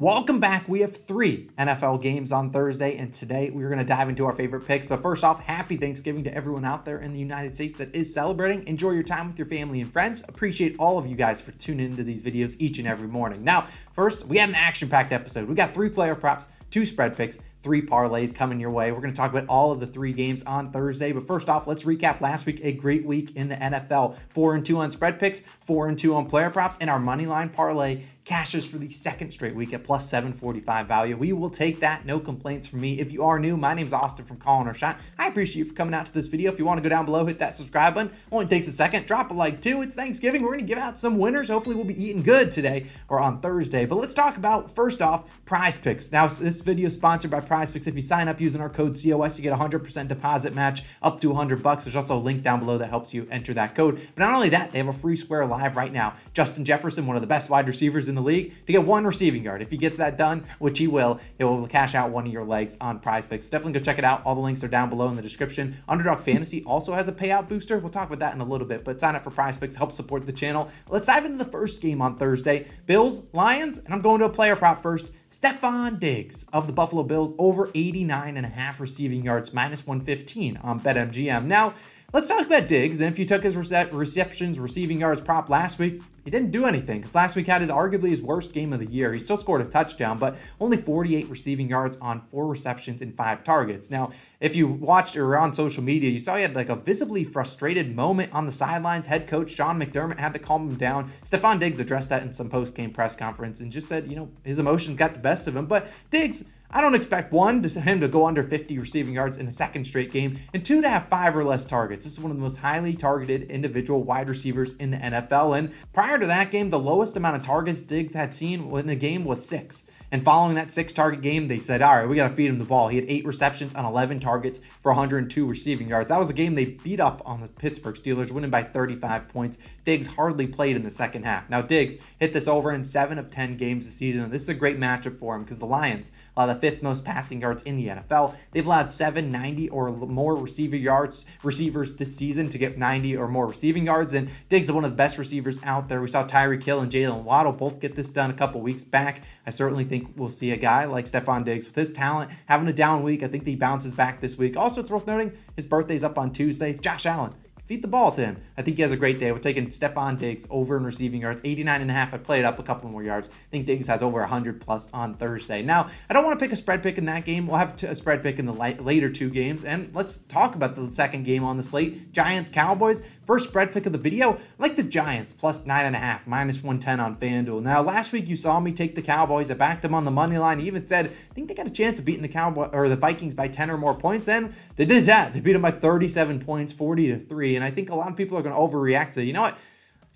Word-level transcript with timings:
Welcome 0.00 0.38
back. 0.38 0.68
We 0.68 0.82
have 0.82 0.96
three 0.96 1.50
NFL 1.58 2.00
games 2.02 2.30
on 2.30 2.50
Thursday, 2.50 2.96
and 2.98 3.12
today 3.12 3.50
we're 3.50 3.66
going 3.66 3.80
to 3.80 3.84
dive 3.84 4.08
into 4.08 4.26
our 4.26 4.32
favorite 4.32 4.64
picks. 4.64 4.86
But 4.86 5.02
first 5.02 5.24
off, 5.24 5.40
happy 5.40 5.76
Thanksgiving 5.76 6.22
to 6.22 6.32
everyone 6.32 6.64
out 6.64 6.84
there 6.84 7.00
in 7.00 7.12
the 7.12 7.18
United 7.18 7.56
States 7.56 7.76
that 7.78 7.92
is 7.96 8.14
celebrating. 8.14 8.64
Enjoy 8.68 8.92
your 8.92 9.02
time 9.02 9.26
with 9.26 9.40
your 9.40 9.48
family 9.48 9.80
and 9.80 9.92
friends. 9.92 10.22
Appreciate 10.28 10.76
all 10.78 10.98
of 10.98 11.08
you 11.08 11.16
guys 11.16 11.40
for 11.40 11.50
tuning 11.50 11.90
into 11.90 12.04
these 12.04 12.22
videos 12.22 12.54
each 12.60 12.78
and 12.78 12.86
every 12.86 13.08
morning. 13.08 13.42
Now, 13.42 13.62
first, 13.92 14.28
we 14.28 14.38
had 14.38 14.48
an 14.48 14.54
action 14.54 14.88
packed 14.88 15.12
episode. 15.12 15.48
We 15.48 15.56
got 15.56 15.74
three 15.74 15.90
player 15.90 16.14
props, 16.14 16.48
two 16.70 16.86
spread 16.86 17.16
picks, 17.16 17.40
three 17.60 17.82
parlays 17.82 18.34
coming 18.34 18.60
your 18.60 18.70
way. 18.70 18.92
We're 18.92 19.00
going 19.00 19.12
to 19.12 19.16
talk 19.16 19.30
about 19.30 19.46
all 19.48 19.72
of 19.72 19.80
the 19.80 19.86
three 19.86 20.12
games 20.12 20.42
on 20.44 20.70
Thursday. 20.70 21.12
But 21.12 21.26
first 21.26 21.48
off, 21.48 21.66
let's 21.66 21.84
recap 21.84 22.20
last 22.20 22.46
week. 22.46 22.60
A 22.62 22.72
great 22.72 23.04
week 23.04 23.34
in 23.36 23.48
the 23.48 23.56
NFL. 23.56 24.16
Four 24.28 24.54
and 24.54 24.64
two 24.64 24.78
on 24.78 24.90
spread 24.90 25.18
picks, 25.18 25.40
four 25.40 25.88
and 25.88 25.98
two 25.98 26.14
on 26.14 26.26
player 26.26 26.50
props, 26.50 26.78
and 26.80 26.88
our 26.88 27.00
money 27.00 27.26
line 27.26 27.48
parlay 27.48 28.02
cashes 28.28 28.66
for 28.66 28.76
the 28.76 28.90
second 28.90 29.30
straight 29.30 29.54
week 29.54 29.72
at 29.72 29.82
plus 29.82 30.06
745 30.10 30.86
value. 30.86 31.16
We 31.16 31.32
will 31.32 31.48
take 31.48 31.80
that. 31.80 32.04
No 32.04 32.20
complaints 32.20 32.68
from 32.68 32.82
me. 32.82 33.00
If 33.00 33.10
you 33.10 33.24
are 33.24 33.38
new, 33.38 33.56
my 33.56 33.72
name 33.72 33.86
is 33.86 33.94
Austin 33.94 34.26
from 34.26 34.36
Calling 34.36 34.68
Our 34.68 34.74
Shot. 34.74 34.98
I 35.18 35.28
appreciate 35.28 35.60
you 35.60 35.64
for 35.64 35.74
coming 35.74 35.94
out 35.94 36.04
to 36.04 36.12
this 36.12 36.26
video. 36.26 36.52
If 36.52 36.58
you 36.58 36.66
want 36.66 36.76
to 36.76 36.82
go 36.82 36.90
down 36.90 37.06
below, 37.06 37.24
hit 37.24 37.38
that 37.38 37.54
subscribe 37.54 37.94
button. 37.94 38.12
Only 38.30 38.46
takes 38.46 38.68
a 38.68 38.70
second. 38.70 39.06
Drop 39.06 39.30
a 39.30 39.34
like 39.34 39.62
too. 39.62 39.80
It's 39.80 39.94
Thanksgiving. 39.94 40.42
We're 40.42 40.50
going 40.50 40.60
to 40.60 40.66
give 40.66 40.76
out 40.76 40.98
some 40.98 41.16
winners. 41.16 41.48
Hopefully, 41.48 41.74
we'll 41.74 41.86
be 41.86 42.02
eating 42.02 42.22
good 42.22 42.52
today 42.52 42.88
or 43.08 43.18
on 43.18 43.40
Thursday. 43.40 43.86
But 43.86 43.96
let's 43.96 44.12
talk 44.12 44.36
about 44.36 44.70
first 44.70 45.00
off 45.00 45.24
prize 45.46 45.78
picks. 45.78 46.12
Now, 46.12 46.26
this 46.26 46.60
video 46.60 46.88
is 46.88 46.94
sponsored 46.94 47.30
by 47.30 47.40
prize 47.48 47.70
picks. 47.70 47.86
If 47.86 47.94
you 47.94 48.02
sign 48.02 48.28
up 48.28 48.40
using 48.40 48.60
our 48.60 48.68
code 48.68 48.94
COS, 48.94 49.38
you 49.38 49.42
get 49.42 49.54
a 49.54 49.56
100% 49.56 50.08
deposit 50.08 50.54
match 50.54 50.82
up 51.02 51.20
to 51.22 51.28
100 51.28 51.62
bucks. 51.62 51.84
There's 51.84 51.96
also 51.96 52.18
a 52.18 52.20
link 52.20 52.42
down 52.42 52.60
below 52.60 52.76
that 52.76 52.90
helps 52.90 53.14
you 53.14 53.26
enter 53.30 53.54
that 53.54 53.74
code. 53.74 53.98
But 54.14 54.24
not 54.24 54.34
only 54.34 54.50
that, 54.50 54.72
they 54.72 54.78
have 54.78 54.88
a 54.88 54.92
free 54.92 55.16
square 55.16 55.46
live 55.46 55.76
right 55.76 55.92
now. 55.92 56.14
Justin 56.34 56.66
Jefferson, 56.66 57.06
one 57.06 57.16
of 57.16 57.22
the 57.22 57.26
best 57.26 57.48
wide 57.48 57.66
receivers 57.66 58.08
in 58.08 58.14
the 58.14 58.20
league, 58.20 58.52
to 58.66 58.72
get 58.72 58.84
one 58.84 58.98
one 58.98 59.06
receiving 59.06 59.44
yard. 59.44 59.62
If 59.62 59.70
he 59.70 59.76
gets 59.76 59.98
that 59.98 60.16
done, 60.16 60.44
which 60.58 60.80
he 60.80 60.88
will, 60.88 61.20
he 61.36 61.44
will 61.44 61.68
cash 61.68 61.94
out 61.94 62.10
one 62.10 62.26
of 62.26 62.32
your 62.32 62.44
legs 62.44 62.76
on 62.80 62.98
prize 62.98 63.26
picks. 63.26 63.48
Definitely 63.48 63.78
go 63.78 63.84
check 63.84 63.96
it 63.96 64.04
out. 64.04 64.22
All 64.24 64.34
the 64.34 64.40
links 64.40 64.64
are 64.64 64.68
down 64.68 64.90
below 64.90 65.06
in 65.06 65.14
the 65.14 65.22
description. 65.22 65.76
Underdog 65.88 66.18
Fantasy 66.18 66.64
also 66.64 66.94
has 66.94 67.06
a 67.06 67.12
payout 67.12 67.48
booster. 67.48 67.78
We'll 67.78 67.90
talk 67.90 68.08
about 68.08 68.18
that 68.18 68.34
in 68.34 68.40
a 68.40 68.44
little 68.44 68.66
bit, 68.66 68.82
but 68.82 68.98
sign 68.98 69.14
up 69.14 69.22
for 69.22 69.30
prize 69.30 69.56
picks, 69.56 69.76
help 69.76 69.92
support 69.92 70.26
the 70.26 70.32
channel. 70.32 70.68
Let's 70.88 71.06
dive 71.06 71.24
into 71.26 71.38
the 71.38 71.48
first 71.48 71.80
game 71.80 72.02
on 72.02 72.16
Thursday 72.16 72.66
Bills, 72.86 73.32
Lions, 73.32 73.78
and 73.78 73.94
I'm 73.94 74.00
going 74.00 74.18
to 74.18 74.24
a 74.24 74.30
player 74.30 74.56
prop 74.56 74.82
first. 74.82 75.12
Stefon 75.30 76.00
Diggs 76.00 76.46
of 76.54 76.66
the 76.66 76.72
Buffalo 76.72 77.02
Bills 77.02 77.34
over 77.38 77.70
89 77.74 78.38
and 78.38 78.46
a 78.46 78.48
half 78.48 78.80
receiving 78.80 79.22
yards, 79.22 79.52
minus 79.52 79.86
115 79.86 80.56
on 80.58 80.80
BetMGM. 80.80 81.44
Now, 81.44 81.74
Let's 82.10 82.26
talk 82.26 82.46
about 82.46 82.68
Diggs. 82.68 83.00
And 83.00 83.12
if 83.12 83.18
you 83.18 83.26
took 83.26 83.42
his 83.42 83.54
rece- 83.54 83.92
receptions, 83.92 84.58
receiving 84.58 85.00
yards 85.00 85.20
prop 85.20 85.50
last 85.50 85.78
week, 85.78 86.00
he 86.24 86.30
didn't 86.30 86.52
do 86.52 86.64
anything 86.64 87.00
because 87.00 87.14
last 87.14 87.36
week 87.36 87.46
had 87.46 87.60
his 87.60 87.68
arguably 87.68 88.08
his 88.08 88.22
worst 88.22 88.54
game 88.54 88.72
of 88.72 88.80
the 88.80 88.86
year. 88.86 89.12
He 89.12 89.20
still 89.20 89.36
scored 89.36 89.60
a 89.60 89.66
touchdown, 89.66 90.18
but 90.18 90.38
only 90.58 90.78
48 90.78 91.28
receiving 91.28 91.68
yards 91.68 91.98
on 91.98 92.22
four 92.22 92.46
receptions 92.46 93.02
and 93.02 93.14
five 93.14 93.44
targets. 93.44 93.90
Now, 93.90 94.12
if 94.40 94.56
you 94.56 94.66
watched 94.66 95.18
or 95.18 95.36
on 95.36 95.52
social 95.52 95.82
media, 95.82 96.08
you 96.08 96.18
saw 96.18 96.36
he 96.36 96.40
had 96.40 96.54
like 96.54 96.70
a 96.70 96.76
visibly 96.76 97.24
frustrated 97.24 97.94
moment 97.94 98.32
on 98.32 98.46
the 98.46 98.52
sidelines. 98.52 99.06
Head 99.06 99.26
coach 99.26 99.50
Sean 99.50 99.78
McDermott 99.78 100.18
had 100.18 100.32
to 100.32 100.38
calm 100.38 100.66
him 100.66 100.76
down. 100.76 101.12
Stefon 101.26 101.60
Diggs 101.60 101.78
addressed 101.78 102.08
that 102.08 102.22
in 102.22 102.32
some 102.32 102.48
post 102.48 102.74
game 102.74 102.90
press 102.90 103.14
conference 103.14 103.60
and 103.60 103.70
just 103.70 103.86
said, 103.86 104.06
you 104.06 104.16
know, 104.16 104.30
his 104.44 104.58
emotions 104.58 104.96
got 104.96 105.12
the 105.12 105.20
best 105.20 105.46
of 105.46 105.54
him. 105.54 105.66
But 105.66 105.88
Diggs, 106.08 106.46
I 106.70 106.82
don't 106.82 106.94
expect 106.94 107.32
one 107.32 107.62
to 107.62 107.80
him 107.80 108.00
to 108.00 108.08
go 108.08 108.26
under 108.26 108.42
50 108.42 108.78
receiving 108.78 109.14
yards 109.14 109.38
in 109.38 109.46
a 109.46 109.52
second 109.52 109.86
straight 109.86 110.12
game, 110.12 110.38
and 110.52 110.62
two 110.62 110.82
to 110.82 110.88
have 110.88 111.08
five 111.08 111.34
or 111.34 111.42
less 111.42 111.64
targets. 111.64 112.04
This 112.04 112.12
is 112.14 112.20
one 112.20 112.30
of 112.30 112.36
the 112.36 112.42
most 112.42 112.58
highly 112.58 112.94
targeted 112.94 113.50
individual 113.50 114.02
wide 114.02 114.28
receivers 114.28 114.74
in 114.74 114.90
the 114.90 114.98
NFL. 114.98 115.58
And 115.58 115.72
prior 115.94 116.18
to 116.18 116.26
that 116.26 116.50
game, 116.50 116.68
the 116.68 116.78
lowest 116.78 117.16
amount 117.16 117.36
of 117.36 117.42
targets 117.42 117.80
Diggs 117.80 118.12
had 118.12 118.34
seen 118.34 118.70
in 118.76 118.88
a 118.90 118.94
game 118.94 119.24
was 119.24 119.46
six. 119.46 119.90
And 120.10 120.24
following 120.24 120.54
that 120.54 120.72
six 120.72 120.94
target 120.94 121.20
game, 121.20 121.48
they 121.48 121.58
said, 121.58 121.82
all 121.82 121.96
right, 121.96 122.08
we 122.08 122.16
got 122.16 122.28
to 122.28 122.34
feed 122.34 122.48
him 122.48 122.58
the 122.58 122.64
ball. 122.64 122.88
He 122.88 122.96
had 122.96 123.04
eight 123.08 123.26
receptions 123.26 123.74
on 123.74 123.84
11 123.84 124.20
targets 124.20 124.58
for 124.80 124.90
102 124.90 125.46
receiving 125.46 125.88
yards. 125.88 126.08
That 126.08 126.18
was 126.18 126.30
a 126.30 126.34
game 126.34 126.54
they 126.54 126.64
beat 126.64 126.98
up 126.98 127.20
on 127.26 127.40
the 127.42 127.48
Pittsburgh 127.48 127.94
Steelers, 127.94 128.30
winning 128.30 128.50
by 128.50 128.62
35 128.62 129.28
points. 129.28 129.58
Diggs 129.84 130.06
hardly 130.06 130.46
played 130.46 130.76
in 130.76 130.82
the 130.82 130.90
second 130.90 131.24
half. 131.24 131.50
Now, 131.50 131.60
Diggs 131.60 131.96
hit 132.18 132.32
this 132.32 132.48
over 132.48 132.72
in 132.72 132.86
seven 132.86 133.18
of 133.18 133.30
10 133.30 133.58
games 133.58 133.84
this 133.84 133.96
season, 133.96 134.22
and 134.22 134.32
this 134.32 134.44
is 134.44 134.48
a 134.48 134.54
great 134.54 134.78
matchup 134.78 135.18
for 135.18 135.36
him 135.36 135.42
because 135.42 135.58
the 135.58 135.66
Lions 135.66 136.10
allow 136.36 136.46
the 136.46 136.57
fifth 136.60 136.82
most 136.82 137.04
passing 137.04 137.40
yards 137.40 137.62
in 137.62 137.76
the 137.76 137.88
NFL. 137.88 138.34
They've 138.52 138.66
allowed 138.66 138.92
790 138.92 139.68
or 139.70 139.90
more 139.90 140.36
receiver 140.36 140.76
yards 140.76 141.26
receivers 141.42 141.96
this 141.96 142.14
season 142.14 142.48
to 142.50 142.58
get 142.58 142.78
90 142.78 143.16
or 143.16 143.28
more 143.28 143.46
receiving 143.46 143.86
yards, 143.86 144.14
and 144.14 144.28
Diggs 144.48 144.68
is 144.68 144.72
one 144.72 144.84
of 144.84 144.90
the 144.90 144.96
best 144.96 145.18
receivers 145.18 145.58
out 145.62 145.88
there. 145.88 146.00
We 146.00 146.08
saw 146.08 146.26
Tyreek 146.26 146.62
Hill 146.62 146.80
and 146.80 146.90
Jaylen 146.90 147.22
Waddle 147.22 147.52
both 147.52 147.80
get 147.80 147.94
this 147.94 148.10
done 148.10 148.30
a 148.30 148.34
couple 148.34 148.60
weeks 148.60 148.84
back. 148.84 149.22
I 149.46 149.50
certainly 149.50 149.84
think 149.84 150.12
we'll 150.16 150.30
see 150.30 150.50
a 150.50 150.56
guy 150.56 150.84
like 150.84 151.06
Stefon 151.06 151.44
Diggs 151.44 151.66
with 151.66 151.74
his 151.74 151.92
talent 151.92 152.30
having 152.46 152.68
a 152.68 152.72
down 152.72 153.02
week. 153.02 153.22
I 153.22 153.28
think 153.28 153.46
he 153.46 153.56
bounces 153.56 153.92
back 153.92 154.20
this 154.20 154.38
week. 154.38 154.56
Also, 154.56 154.80
it's 154.80 154.90
worth 154.90 155.06
noting 155.06 155.32
his 155.56 155.66
birthday's 155.66 156.04
up 156.04 156.18
on 156.18 156.32
Tuesday. 156.32 156.74
Josh 156.74 157.06
Allen 157.06 157.34
feed 157.68 157.82
the 157.82 157.88
ball 157.88 158.10
to 158.12 158.24
him. 158.24 158.40
I 158.56 158.62
think 158.62 158.76
he 158.76 158.82
has 158.82 158.92
a 158.92 158.96
great 158.96 159.18
day. 159.18 159.30
We're 159.30 159.38
taking 159.38 159.66
Stefon 159.66 160.18
Diggs 160.18 160.46
over 160.48 160.78
in 160.78 160.84
receiving 160.84 161.20
yards, 161.20 161.42
89 161.44 161.82
and 161.82 161.90
a 161.90 161.94
half. 161.94 162.14
I 162.14 162.16
played 162.16 162.46
up 162.46 162.58
a 162.58 162.62
couple 162.62 162.88
more 162.88 163.02
yards. 163.02 163.28
I 163.28 163.50
think 163.50 163.66
Diggs 163.66 163.86
has 163.88 164.02
over 164.02 164.20
100 164.20 164.60
plus 164.60 164.90
on 164.94 165.14
Thursday. 165.14 165.62
Now, 165.62 165.90
I 166.08 166.14
don't 166.14 166.24
want 166.24 166.38
to 166.38 166.42
pick 166.42 166.50
a 166.50 166.56
spread 166.56 166.82
pick 166.82 166.96
in 166.96 167.04
that 167.04 167.26
game. 167.26 167.46
We'll 167.46 167.58
have 167.58 167.80
a 167.84 167.94
spread 167.94 168.22
pick 168.22 168.38
in 168.38 168.46
the 168.46 168.54
later 168.54 169.10
two 169.10 169.28
games. 169.28 169.64
And 169.64 169.94
let's 169.94 170.16
talk 170.16 170.54
about 170.54 170.76
the 170.76 170.90
second 170.90 171.24
game 171.24 171.44
on 171.44 171.58
the 171.58 171.62
slate 171.62 172.10
Giants 172.12 172.50
Cowboys. 172.50 173.02
First 173.26 173.50
spread 173.50 173.70
pick 173.72 173.84
of 173.84 173.92
the 173.92 173.98
video. 173.98 174.32
I 174.32 174.38
like 174.58 174.76
the 174.76 174.82
Giants 174.82 175.34
plus 175.34 175.66
nine 175.66 175.84
and 175.84 175.94
a 175.94 175.98
half, 175.98 176.26
minus 176.26 176.62
110 176.62 177.00
on 177.00 177.16
FanDuel. 177.16 177.62
Now, 177.62 177.82
last 177.82 178.12
week 178.12 178.28
you 178.28 178.36
saw 178.36 178.58
me 178.60 178.72
take 178.72 178.94
the 178.94 179.02
Cowboys. 179.02 179.50
I 179.50 179.54
backed 179.54 179.82
them 179.82 179.92
on 179.92 180.06
the 180.06 180.10
money 180.10 180.38
line. 180.38 180.60
even 180.60 180.86
said, 180.86 181.06
I 181.06 181.34
think 181.34 181.48
they 181.48 181.54
got 181.54 181.66
a 181.66 181.70
chance 181.70 181.98
of 181.98 182.06
beating 182.06 182.22
the 182.22 182.28
Cowboy 182.28 182.70
or 182.72 182.88
the 182.88 182.96
Vikings 182.96 183.34
by 183.34 183.48
10 183.48 183.70
or 183.70 183.76
more 183.76 183.94
points. 183.94 184.26
And 184.26 184.54
they 184.76 184.86
did 184.86 185.04
that. 185.04 185.34
They 185.34 185.40
beat 185.40 185.52
them 185.52 185.62
by 185.62 185.72
37 185.72 186.40
points, 186.40 186.72
40 186.72 187.08
to 187.08 187.18
3. 187.18 187.57
And 187.58 187.64
I 187.64 187.72
think 187.72 187.90
a 187.90 187.94
lot 187.96 188.08
of 188.08 188.16
people 188.16 188.38
are 188.38 188.42
going 188.42 188.54
to 188.54 188.60
overreact 188.60 189.14
to, 189.14 189.24
you 189.24 189.32
know 189.32 189.42
what? 189.42 189.58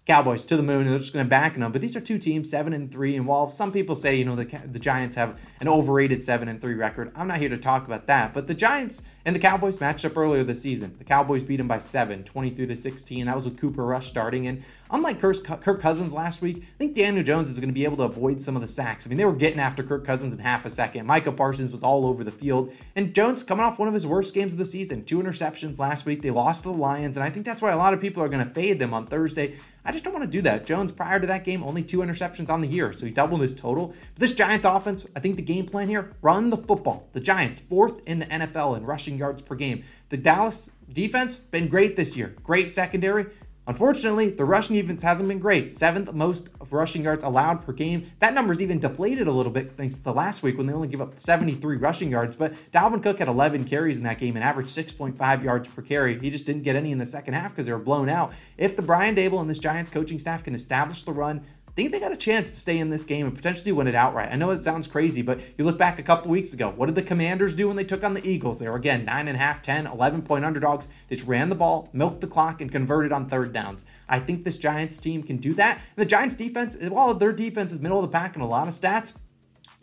Cowboys 0.04 0.44
to 0.46 0.56
the 0.56 0.64
moon, 0.64 0.84
they're 0.84 0.98
just 0.98 1.12
going 1.12 1.24
to 1.24 1.30
back 1.30 1.54
them. 1.54 1.70
But 1.70 1.80
these 1.80 1.94
are 1.94 2.00
two 2.00 2.18
teams, 2.18 2.50
seven 2.50 2.72
and 2.72 2.90
three, 2.90 3.14
and 3.14 3.24
while 3.24 3.50
some 3.50 3.70
people 3.70 3.94
say 3.94 4.16
you 4.16 4.24
know 4.24 4.34
the 4.34 4.44
the 4.66 4.80
Giants 4.80 5.14
have 5.14 5.38
an 5.60 5.68
overrated 5.68 6.24
seven 6.24 6.48
and 6.48 6.60
three 6.60 6.74
record, 6.74 7.12
I'm 7.14 7.28
not 7.28 7.38
here 7.38 7.48
to 7.48 7.56
talk 7.56 7.86
about 7.86 8.06
that. 8.08 8.34
But 8.34 8.48
the 8.48 8.54
Giants 8.54 9.02
and 9.24 9.36
the 9.36 9.40
Cowboys 9.40 9.80
matched 9.80 10.04
up 10.04 10.16
earlier 10.16 10.42
this 10.42 10.60
season. 10.60 10.96
The 10.98 11.04
Cowboys 11.04 11.44
beat 11.44 11.58
them 11.58 11.68
by 11.68 11.78
seven, 11.78 12.24
23 12.24 12.66
to 12.66 12.74
16. 12.74 13.26
That 13.26 13.36
was 13.36 13.44
with 13.44 13.58
Cooper 13.58 13.84
Rush 13.84 14.06
starting. 14.06 14.48
And 14.48 14.64
unlike 14.90 15.20
Kirk 15.20 15.80
Cousins 15.80 16.12
last 16.12 16.42
week, 16.42 16.58
I 16.58 16.78
think 16.78 16.96
Daniel 16.96 17.22
Jones 17.22 17.48
is 17.48 17.60
going 17.60 17.68
to 17.68 17.74
be 17.74 17.84
able 17.84 17.98
to 17.98 18.02
avoid 18.02 18.42
some 18.42 18.56
of 18.56 18.62
the 18.62 18.68
sacks. 18.68 19.06
I 19.06 19.08
mean, 19.08 19.18
they 19.18 19.24
were 19.24 19.32
getting 19.32 19.60
after 19.60 19.84
Kirk 19.84 20.04
Cousins 20.04 20.32
in 20.32 20.40
half 20.40 20.64
a 20.64 20.70
second. 20.70 21.06
Micah 21.06 21.30
Parsons 21.30 21.70
was 21.70 21.84
all 21.84 22.06
over 22.06 22.24
the 22.24 22.32
field, 22.32 22.72
and 22.96 23.14
Jones 23.14 23.44
coming 23.44 23.64
off 23.64 23.78
one 23.78 23.86
of 23.86 23.94
his 23.94 24.06
worst 24.06 24.34
games 24.34 24.52
of 24.52 24.58
the 24.58 24.64
season, 24.64 25.04
two 25.04 25.22
interceptions 25.22 25.78
last 25.78 26.04
week. 26.04 26.22
They 26.22 26.30
lost 26.30 26.64
to 26.64 26.70
the 26.70 26.76
Lions, 26.76 27.16
and 27.16 27.22
I 27.22 27.30
think 27.30 27.46
that's 27.46 27.62
why 27.62 27.70
a 27.70 27.76
lot 27.76 27.94
of 27.94 28.00
people 28.00 28.22
are 28.22 28.28
going 28.28 28.46
to 28.46 28.52
fade 28.52 28.80
them 28.80 28.92
on 28.92 29.06
Thursday. 29.06 29.54
I 29.84 29.90
just 29.90 30.04
don't 30.04 30.12
want 30.12 30.24
to 30.24 30.30
do 30.30 30.42
that. 30.42 30.64
Jones, 30.64 30.92
prior 30.92 31.18
to 31.18 31.26
that 31.26 31.44
game, 31.44 31.62
only 31.62 31.82
two 31.82 31.98
interceptions 31.98 32.48
on 32.48 32.60
the 32.60 32.68
year, 32.68 32.92
so 32.92 33.04
he 33.04 33.10
doubled 33.10 33.40
his 33.40 33.54
total. 33.54 33.88
But 33.88 34.20
this 34.20 34.32
Giants 34.32 34.64
offense, 34.64 35.06
I 35.16 35.20
think 35.20 35.36
the 35.36 35.42
game 35.42 35.66
plan 35.66 35.88
here, 35.88 36.12
run 36.22 36.50
the 36.50 36.56
football. 36.56 37.08
The 37.12 37.20
Giants, 37.20 37.60
fourth 37.60 38.00
in 38.06 38.20
the 38.20 38.26
NFL 38.26 38.76
in 38.76 38.86
rushing 38.86 39.18
yards 39.18 39.42
per 39.42 39.56
game. 39.56 39.82
The 40.10 40.16
Dallas 40.16 40.72
defense, 40.92 41.36
been 41.36 41.68
great 41.68 41.96
this 41.96 42.16
year. 42.16 42.36
Great 42.44 42.68
secondary. 42.68 43.26
Unfortunately, 43.66 44.30
the 44.30 44.44
rushing 44.44 44.74
defense 44.74 45.04
hasn't 45.04 45.28
been 45.28 45.38
great. 45.38 45.72
Seventh 45.72 46.12
most 46.12 46.50
rushing 46.70 47.04
yards 47.04 47.22
allowed 47.22 47.64
per 47.64 47.72
game. 47.72 48.10
That 48.18 48.34
number's 48.34 48.60
even 48.60 48.80
deflated 48.80 49.28
a 49.28 49.32
little 49.32 49.52
bit 49.52 49.76
thanks 49.76 49.96
to 49.96 50.02
the 50.02 50.12
last 50.12 50.42
week 50.42 50.58
when 50.58 50.66
they 50.66 50.72
only 50.72 50.88
give 50.88 51.00
up 51.00 51.16
73 51.16 51.76
rushing 51.76 52.10
yards. 52.10 52.34
But 52.34 52.54
Dalvin 52.72 53.02
Cook 53.02 53.20
had 53.20 53.28
11 53.28 53.64
carries 53.64 53.98
in 53.98 54.02
that 54.02 54.18
game 54.18 54.34
and 54.34 54.44
averaged 54.44 54.70
6.5 54.70 55.42
yards 55.44 55.68
per 55.68 55.82
carry. 55.82 56.18
He 56.18 56.28
just 56.28 56.44
didn't 56.44 56.62
get 56.62 56.74
any 56.74 56.90
in 56.90 56.98
the 56.98 57.06
second 57.06 57.34
half 57.34 57.52
because 57.52 57.66
they 57.66 57.72
were 57.72 57.78
blown 57.78 58.08
out. 58.08 58.32
If 58.58 58.74
the 58.74 58.82
Brian 58.82 59.14
Daboll 59.14 59.40
and 59.40 59.48
this 59.48 59.60
Giants 59.60 59.90
coaching 59.90 60.18
staff 60.18 60.42
can 60.42 60.56
establish 60.56 61.04
the 61.04 61.12
run, 61.12 61.44
think 61.74 61.92
they 61.92 62.00
got 62.00 62.12
a 62.12 62.16
chance 62.16 62.50
to 62.50 62.56
stay 62.56 62.78
in 62.78 62.90
this 62.90 63.04
game 63.04 63.26
and 63.26 63.34
potentially 63.34 63.72
win 63.72 63.86
it 63.86 63.94
outright. 63.94 64.30
I 64.30 64.36
know 64.36 64.50
it 64.50 64.58
sounds 64.58 64.86
crazy, 64.86 65.22
but 65.22 65.40
you 65.56 65.64
look 65.64 65.78
back 65.78 65.98
a 65.98 66.02
couple 66.02 66.30
weeks 66.30 66.52
ago. 66.52 66.70
What 66.70 66.86
did 66.86 66.94
the 66.94 67.02
Commanders 67.02 67.54
do 67.54 67.66
when 67.66 67.76
they 67.76 67.84
took 67.84 68.04
on 68.04 68.14
the 68.14 68.28
Eagles? 68.28 68.58
They 68.58 68.68
were 68.68 68.76
again 68.76 69.06
9.5, 69.06 69.62
10, 69.62 69.86
11 69.86 70.22
point 70.22 70.44
underdogs. 70.44 70.88
They 71.08 71.16
just 71.16 71.26
ran 71.26 71.48
the 71.48 71.54
ball, 71.54 71.88
milked 71.92 72.20
the 72.20 72.26
clock, 72.26 72.60
and 72.60 72.70
converted 72.70 73.12
on 73.12 73.28
third 73.28 73.52
downs. 73.52 73.84
I 74.08 74.18
think 74.18 74.44
this 74.44 74.58
Giants 74.58 74.98
team 74.98 75.22
can 75.22 75.38
do 75.38 75.54
that. 75.54 75.76
And 75.76 75.84
the 75.96 76.06
Giants 76.06 76.34
defense, 76.34 76.76
while 76.88 77.14
their 77.14 77.32
defense 77.32 77.72
is 77.72 77.80
middle 77.80 77.98
of 77.98 78.10
the 78.10 78.16
pack 78.16 78.36
in 78.36 78.42
a 78.42 78.46
lot 78.46 78.68
of 78.68 78.74
stats, 78.74 79.18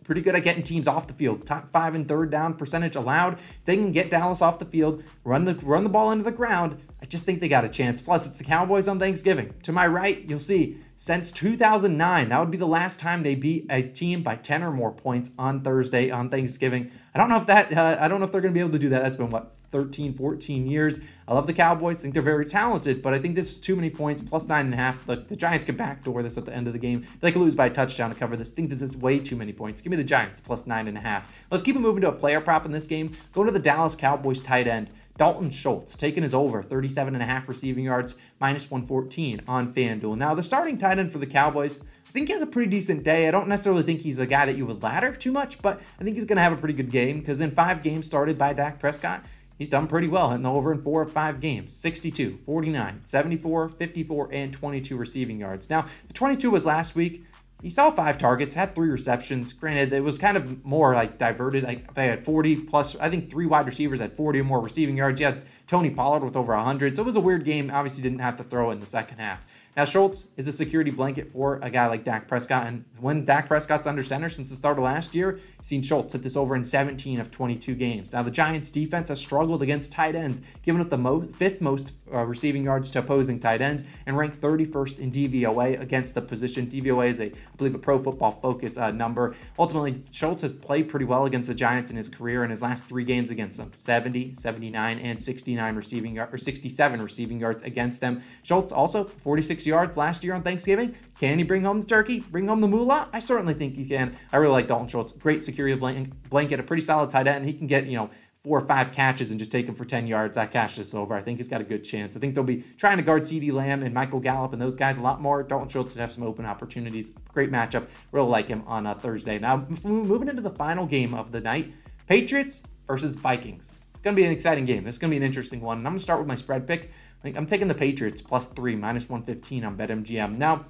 pretty 0.10 0.22
good 0.22 0.36
at 0.36 0.44
getting 0.44 0.64
teams 0.64 0.88
off 0.88 1.06
the 1.06 1.14
field. 1.14 1.46
Top 1.46 1.72
five 1.72 1.94
and 1.94 2.08
third 2.08 2.32
down 2.32 2.56
percentage 2.56 2.96
allowed. 2.96 3.38
They 3.66 3.76
can 3.78 3.92
get 3.92 4.10
Dallas 4.10 4.42
off 4.42 4.58
the 4.58 4.66
field, 4.66 5.04
run 5.24 5.46
the 5.46 5.54
run 5.54 5.84
the 5.84 5.90
ball 5.90 6.12
into 6.12 6.24
the 6.24 6.32
ground 6.32 6.80
I 7.02 7.06
just 7.06 7.26
think 7.26 7.40
they 7.40 7.48
got 7.48 7.64
a 7.64 7.70
chance. 7.70 8.02
Plus, 8.02 8.28
it's 8.28 8.38
the 8.38 8.44
Cowboys 8.44 8.88
on 8.88 9.00
Thanksgiving. 9.00 9.54
To 9.64 9.72
my 9.72 9.88
right, 9.88 10.24
you'll 10.28 10.40
see 10.40 10.78
since 10.98 11.32
2009, 11.32 12.30
that 12.30 12.40
would 12.40 12.52
be 12.52 12.58
the 12.58 12.68
last 12.68 13.00
time 13.00 13.24
they 13.24 13.36
beat 13.36 13.66
a 13.70 13.82
team 13.82 14.22
by 14.22 14.36
10 14.36 14.64
or 14.64 14.72
more 14.72 14.92
points 14.92 15.32
on 15.40 15.62
Thursday 15.62 16.12
on 16.12 16.30
Thanksgiving. 16.30 16.92
I 17.16 17.20
don't 17.20 17.30
know 17.30 17.38
if 17.38 17.48
that, 17.48 17.76
uh, 17.76 17.98
I 18.00 18.10
don't 18.10 18.20
know 18.20 18.26
if 18.26 18.32
they're 18.32 18.42
going 18.42 18.54
to 18.54 18.58
be 18.58 18.60
able 18.60 18.72
to 18.72 18.80
do 18.80 18.90
that. 18.90 19.04
That's 19.04 19.16
been 19.16 19.30
what 19.30 19.56
13, 19.72 20.14
14 20.14 20.68
years. 20.68 21.00
I 21.28 21.34
love 21.34 21.48
the 21.48 21.54
Cowboys. 21.54 22.00
I 22.00 22.02
think 22.02 22.14
they're 22.14 22.24
very 22.24 22.46
talented, 22.46 23.02
but 23.02 23.14
I 23.14 23.20
think 23.20 23.36
this 23.36 23.52
is 23.52 23.60
too 23.60 23.76
many 23.76 23.90
points. 23.90 24.22
Plus 24.22 24.48
nine 24.48 24.66
and 24.66 24.74
a 24.74 24.78
half. 24.78 25.06
The, 25.06 25.18
the 25.18 25.36
Giants 25.36 25.66
can 25.66 25.76
backdoor 25.76 26.24
this 26.24 26.38
at 26.38 26.46
the 26.46 26.56
end 26.56 26.68
of 26.68 26.74
the 26.74 26.80
game. 26.80 27.06
They 27.22 27.32
could 27.32 27.42
lose 27.42 27.56
by 27.56 27.68
a 27.68 27.70
touchdown 27.70 28.10
to 28.10 28.16
cover 28.16 28.36
this. 28.36 28.52
I 28.52 28.56
think 28.56 28.70
that 28.70 28.80
this 28.80 28.92
is 28.92 28.98
way 28.98 29.20
too 29.20 29.36
many 29.36 29.54
points. 29.54 29.82
Give 29.82 29.92
me 29.92 29.98
the 29.98 30.04
Giants 30.04 30.42
plus 30.42 30.66
nine 30.66 30.88
and 30.88 30.98
a 30.98 31.02
half. 31.02 31.46
Let's 31.52 31.64
keep 31.64 31.76
it 31.76 31.80
moving 31.80 32.02
to 32.02 32.10
a 32.10 32.14
player 32.14 32.42
prop 32.42 32.66
in 32.66 32.72
this 32.72 32.88
game. 32.88 33.12
Going 33.34 33.48
to 33.48 33.54
the 33.54 33.60
Dallas 33.60 33.96
Cowboys 33.96 34.42
tight 34.42 34.68
end. 34.68 34.90
Dalton 35.20 35.50
Schultz 35.50 35.98
taking 35.98 36.24
his 36.24 36.34
over 36.34 36.64
37 36.64 37.14
and 37.14 37.22
a 37.22 37.26
half 37.26 37.50
receiving 37.50 37.84
yards, 37.84 38.16
minus 38.40 38.72
114 38.72 39.42
on 39.50 39.74
FanDuel. 39.74 40.18
Now, 40.18 40.34
the 40.34 40.42
starting 40.42 40.78
tight 40.78 40.98
end 40.98 41.12
for 41.12 41.20
the 41.20 41.28
Cowboys, 41.28 41.84
I 42.10 42.12
think 42.12 42.28
he 42.28 42.34
has 42.34 42.42
a 42.42 42.48
pretty 42.48 42.72
decent 42.72 43.04
day. 43.04 43.28
I 43.28 43.32
don't 43.32 43.50
necessarily 43.50 43.84
think 43.84 44.00
he's 44.00 44.18
a 44.18 44.26
guy 44.26 44.46
that 44.46 44.56
you 44.56 44.66
would 44.66 44.82
ladder 44.82 45.14
too 45.14 45.34
much, 45.34 45.62
but 45.62 45.82
I 46.00 46.04
think 46.06 46.16
he's 46.16 46.24
going 46.24 46.38
to 46.38 46.42
have 46.42 46.54
a 46.54 46.58
pretty 46.58 46.74
good 46.74 46.90
game 46.90 47.20
because 47.20 47.42
in 47.42 47.52
five 47.52 47.84
games 47.84 48.08
started 48.08 48.38
by 48.38 48.54
Dak 48.54 48.80
Prescott, 48.80 49.26
he's 49.60 49.70
done 49.70 49.86
pretty 49.86 50.08
well, 50.08 50.30
hitting 50.30 50.42
the 50.42 50.52
over 50.52 50.72
in 50.72 50.82
four 50.82 51.04
of 51.04 51.12
five 51.12 51.40
games 51.40 51.76
62, 51.76 52.38
49, 52.38 53.02
74, 53.04 53.70
54, 53.70 54.30
and 54.32 54.52
22 54.52 54.98
receiving 54.98 55.40
yards. 55.40 55.70
Now, 55.70 55.86
the 56.08 56.14
22 56.14 56.50
was 56.50 56.66
last 56.66 56.96
week. 56.96 57.24
He 57.62 57.70
saw 57.70 57.92
five 57.92 58.18
targets, 58.18 58.56
had 58.56 58.74
three 58.74 58.88
receptions. 58.88 59.52
Granted, 59.52 59.92
it 59.92 60.02
was 60.02 60.18
kind 60.18 60.38
of 60.38 60.64
more 60.64 60.96
like 60.96 61.18
diverted. 61.18 61.66
Like 61.66 61.94
they 61.94 62.08
had 62.08 62.24
40 62.24 62.56
plus, 62.62 62.96
I 62.96 63.10
think 63.10 63.30
three 63.30 63.46
wide 63.46 63.66
receivers 63.66 64.00
had 64.00 64.16
40 64.16 64.40
or 64.40 64.44
more 64.46 64.62
receiving 64.62 64.96
yards. 64.96 65.20
You 65.20 65.28
had 65.28 65.42
Tony 65.68 65.90
Pollard 65.90 66.24
with 66.24 66.38
over 66.38 66.56
100. 66.56 66.96
So 66.96 67.04
it 67.04 67.06
was 67.06 67.18
a 67.18 67.20
weird 67.20 67.44
game. 67.44 67.70
Obviously, 67.70 68.02
didn't 68.02 68.20
have 68.20 68.38
to 68.38 68.44
throw 68.44 68.72
in 68.72 68.80
the 68.80 68.86
second 68.86 69.18
half. 69.18 69.44
Now, 69.80 69.86
Schultz 69.86 70.32
is 70.36 70.46
a 70.46 70.52
security 70.52 70.92
blanket 70.92 71.32
for 71.32 71.58
a 71.64 71.70
guy 71.70 71.88
like 71.88 72.04
Dak 72.04 72.28
Prescott. 72.28 72.68
And 72.68 72.84
when 73.00 73.24
Dak 73.24 73.48
Prescott's 73.48 73.88
under 73.88 74.04
center 74.04 74.28
since 74.28 74.50
the 74.50 74.58
start 74.58 74.78
of 74.78 74.84
last 74.84 75.16
year, 75.16 75.40
you've 75.58 75.66
seen 75.66 75.82
Schultz 75.82 76.12
hit 76.12 76.22
this 76.22 76.36
over 76.36 76.54
in 76.54 76.66
17 76.66 77.18
of 77.18 77.32
22 77.32 77.76
games. 77.76 78.12
Now, 78.12 78.22
the 78.22 78.30
Giants' 78.30 78.70
defense 78.70 79.08
has 79.08 79.22
struggled 79.22 79.64
against 79.64 79.94
tight 79.94 80.16
ends, 80.16 80.42
giving 80.64 80.82
up 80.82 80.90
the 80.90 80.98
most, 80.98 81.34
fifth 81.36 81.62
most 81.62 81.94
uh, 82.14 82.26
receiving 82.26 82.66
yards 82.66 82.92
to 82.92 83.00
opposing 83.00 83.40
tight 83.40 83.62
ends, 83.62 83.86
and 84.06 84.18
ranked 84.18 84.42
31st 84.42 85.00
in 85.00 85.12
DVOA 85.14 85.80
against 85.80 86.14
the 86.14 86.22
position. 86.22 86.68
DVOA 86.68 87.08
is, 87.08 87.22
a, 87.22 87.28
I 87.28 87.56
believe, 87.56 87.74
a 87.74 87.80
pro 87.80 88.00
football 88.00 88.32
focus 88.32 88.78
uh, 88.78 88.92
number. 88.92 89.34
Ultimately, 89.58 90.04
Schultz 90.12 90.42
has 90.42 90.52
played 90.52 90.90
pretty 90.90 91.06
well 91.06 91.26
against 91.26 91.48
the 91.48 91.56
Giants 91.56 91.90
in 91.90 91.96
his 91.96 92.10
career 92.10 92.44
in 92.44 92.50
his 92.50 92.62
last 92.62 92.84
three 92.84 93.06
games 93.06 93.30
against 93.30 93.58
them 93.58 93.72
70, 93.74 94.34
79, 94.34 95.00
and 95.00 95.24
69 95.24 95.76
receiving 95.78 96.20
or 96.20 96.38
67 96.38 97.02
receiving 97.02 97.40
yards 97.40 97.64
against 97.64 98.02
them. 98.02 98.22
Schultz 98.44 98.74
also 98.74 99.06
46 99.06 99.69
yards 99.70 99.96
last 99.96 100.24
year 100.24 100.34
on 100.34 100.44
Thanksgiving. 100.44 100.96
Can 101.20 101.38
he 101.38 101.44
bring 101.44 101.64
home 101.64 101.82
the 101.82 101.88
turkey? 101.88 102.20
Bring 102.20 102.48
home 102.48 102.62
the 102.62 102.68
moolah? 102.68 103.10
I 103.14 103.20
certainly 103.20 103.54
think 103.54 103.76
he 103.76 103.86
can. 103.86 104.18
I 104.32 104.38
really 104.38 104.52
like 104.52 104.68
Dalton 104.68 104.88
Schultz. 104.88 105.12
Great 105.14 105.42
security 105.42 105.76
blanket, 105.76 106.60
a 106.60 106.64
pretty 106.64 106.82
solid 106.82 107.10
tight 107.10 107.28
end. 107.28 107.46
He 107.46 107.54
can 107.54 107.68
get, 107.68 107.86
you 107.86 107.96
know, 107.96 108.10
four 108.42 108.58
or 108.58 108.66
five 108.66 108.92
catches 108.92 109.32
and 109.32 109.40
just 109.40 109.52
take 109.52 109.68
him 109.68 109.76
for 109.76 109.84
10 109.84 110.08
yards. 110.08 110.38
I 110.38 110.46
cash 110.46 110.78
this 110.78 110.94
over. 110.94 111.14
I 111.14 111.22
think 111.22 111.38
he's 111.38 111.50
got 111.50 111.60
a 111.60 111.66
good 111.66 111.84
chance. 111.84 112.16
I 112.16 112.20
think 112.20 112.36
they'll 112.36 112.44
be 112.44 112.64
trying 112.78 112.98
to 112.98 113.04
guard 113.04 113.24
CeeDee 113.24 113.52
Lamb 113.52 113.84
and 113.84 113.94
Michael 113.94 114.20
Gallup 114.20 114.54
and 114.54 114.62
those 114.62 114.78
guys 114.78 114.98
a 114.98 115.02
lot 115.02 115.22
more. 115.22 115.44
Dalton 115.44 115.68
Schultz 115.68 115.96
have 115.96 116.12
some 116.12 116.24
open 116.24 116.46
opportunities. 116.46 117.16
Great 117.34 117.52
matchup. 117.52 117.88
Really 118.12 118.30
like 118.30 118.48
him 118.48 118.64
on 118.66 118.86
a 118.86 118.96
Thursday. 118.96 119.40
Now, 119.40 119.68
moving 119.84 120.30
into 120.30 120.42
the 120.42 120.50
final 120.52 120.86
game 120.86 121.14
of 121.14 121.32
the 121.32 121.42
night 121.42 121.74
Patriots 122.08 122.64
versus 122.88 123.16
Vikings. 123.16 123.76
It's 123.92 124.02
going 124.02 124.16
to 124.16 124.22
be 124.22 124.26
an 124.26 124.32
exciting 124.32 124.64
game. 124.64 124.88
It's 124.88 124.98
going 124.98 125.12
to 125.12 125.14
be 125.14 125.18
an 125.18 125.24
interesting 125.24 125.60
one. 125.60 125.80
And 125.80 125.88
I'm 125.88 125.92
going 125.92 126.00
to 126.00 126.04
start 126.04 126.20
with 126.20 126.28
my 126.28 126.38
spread 126.38 126.66
pick. 126.66 126.90
I'm 127.24 127.48
taking 127.48 127.68
the 127.68 127.76
Patriots 127.76 128.22
plus 128.22 128.48
three, 128.48 128.76
minus 128.76 129.10
115 129.10 129.66
on 129.66 129.78
BetMGM. 129.78 130.38
Now, 130.38 130.66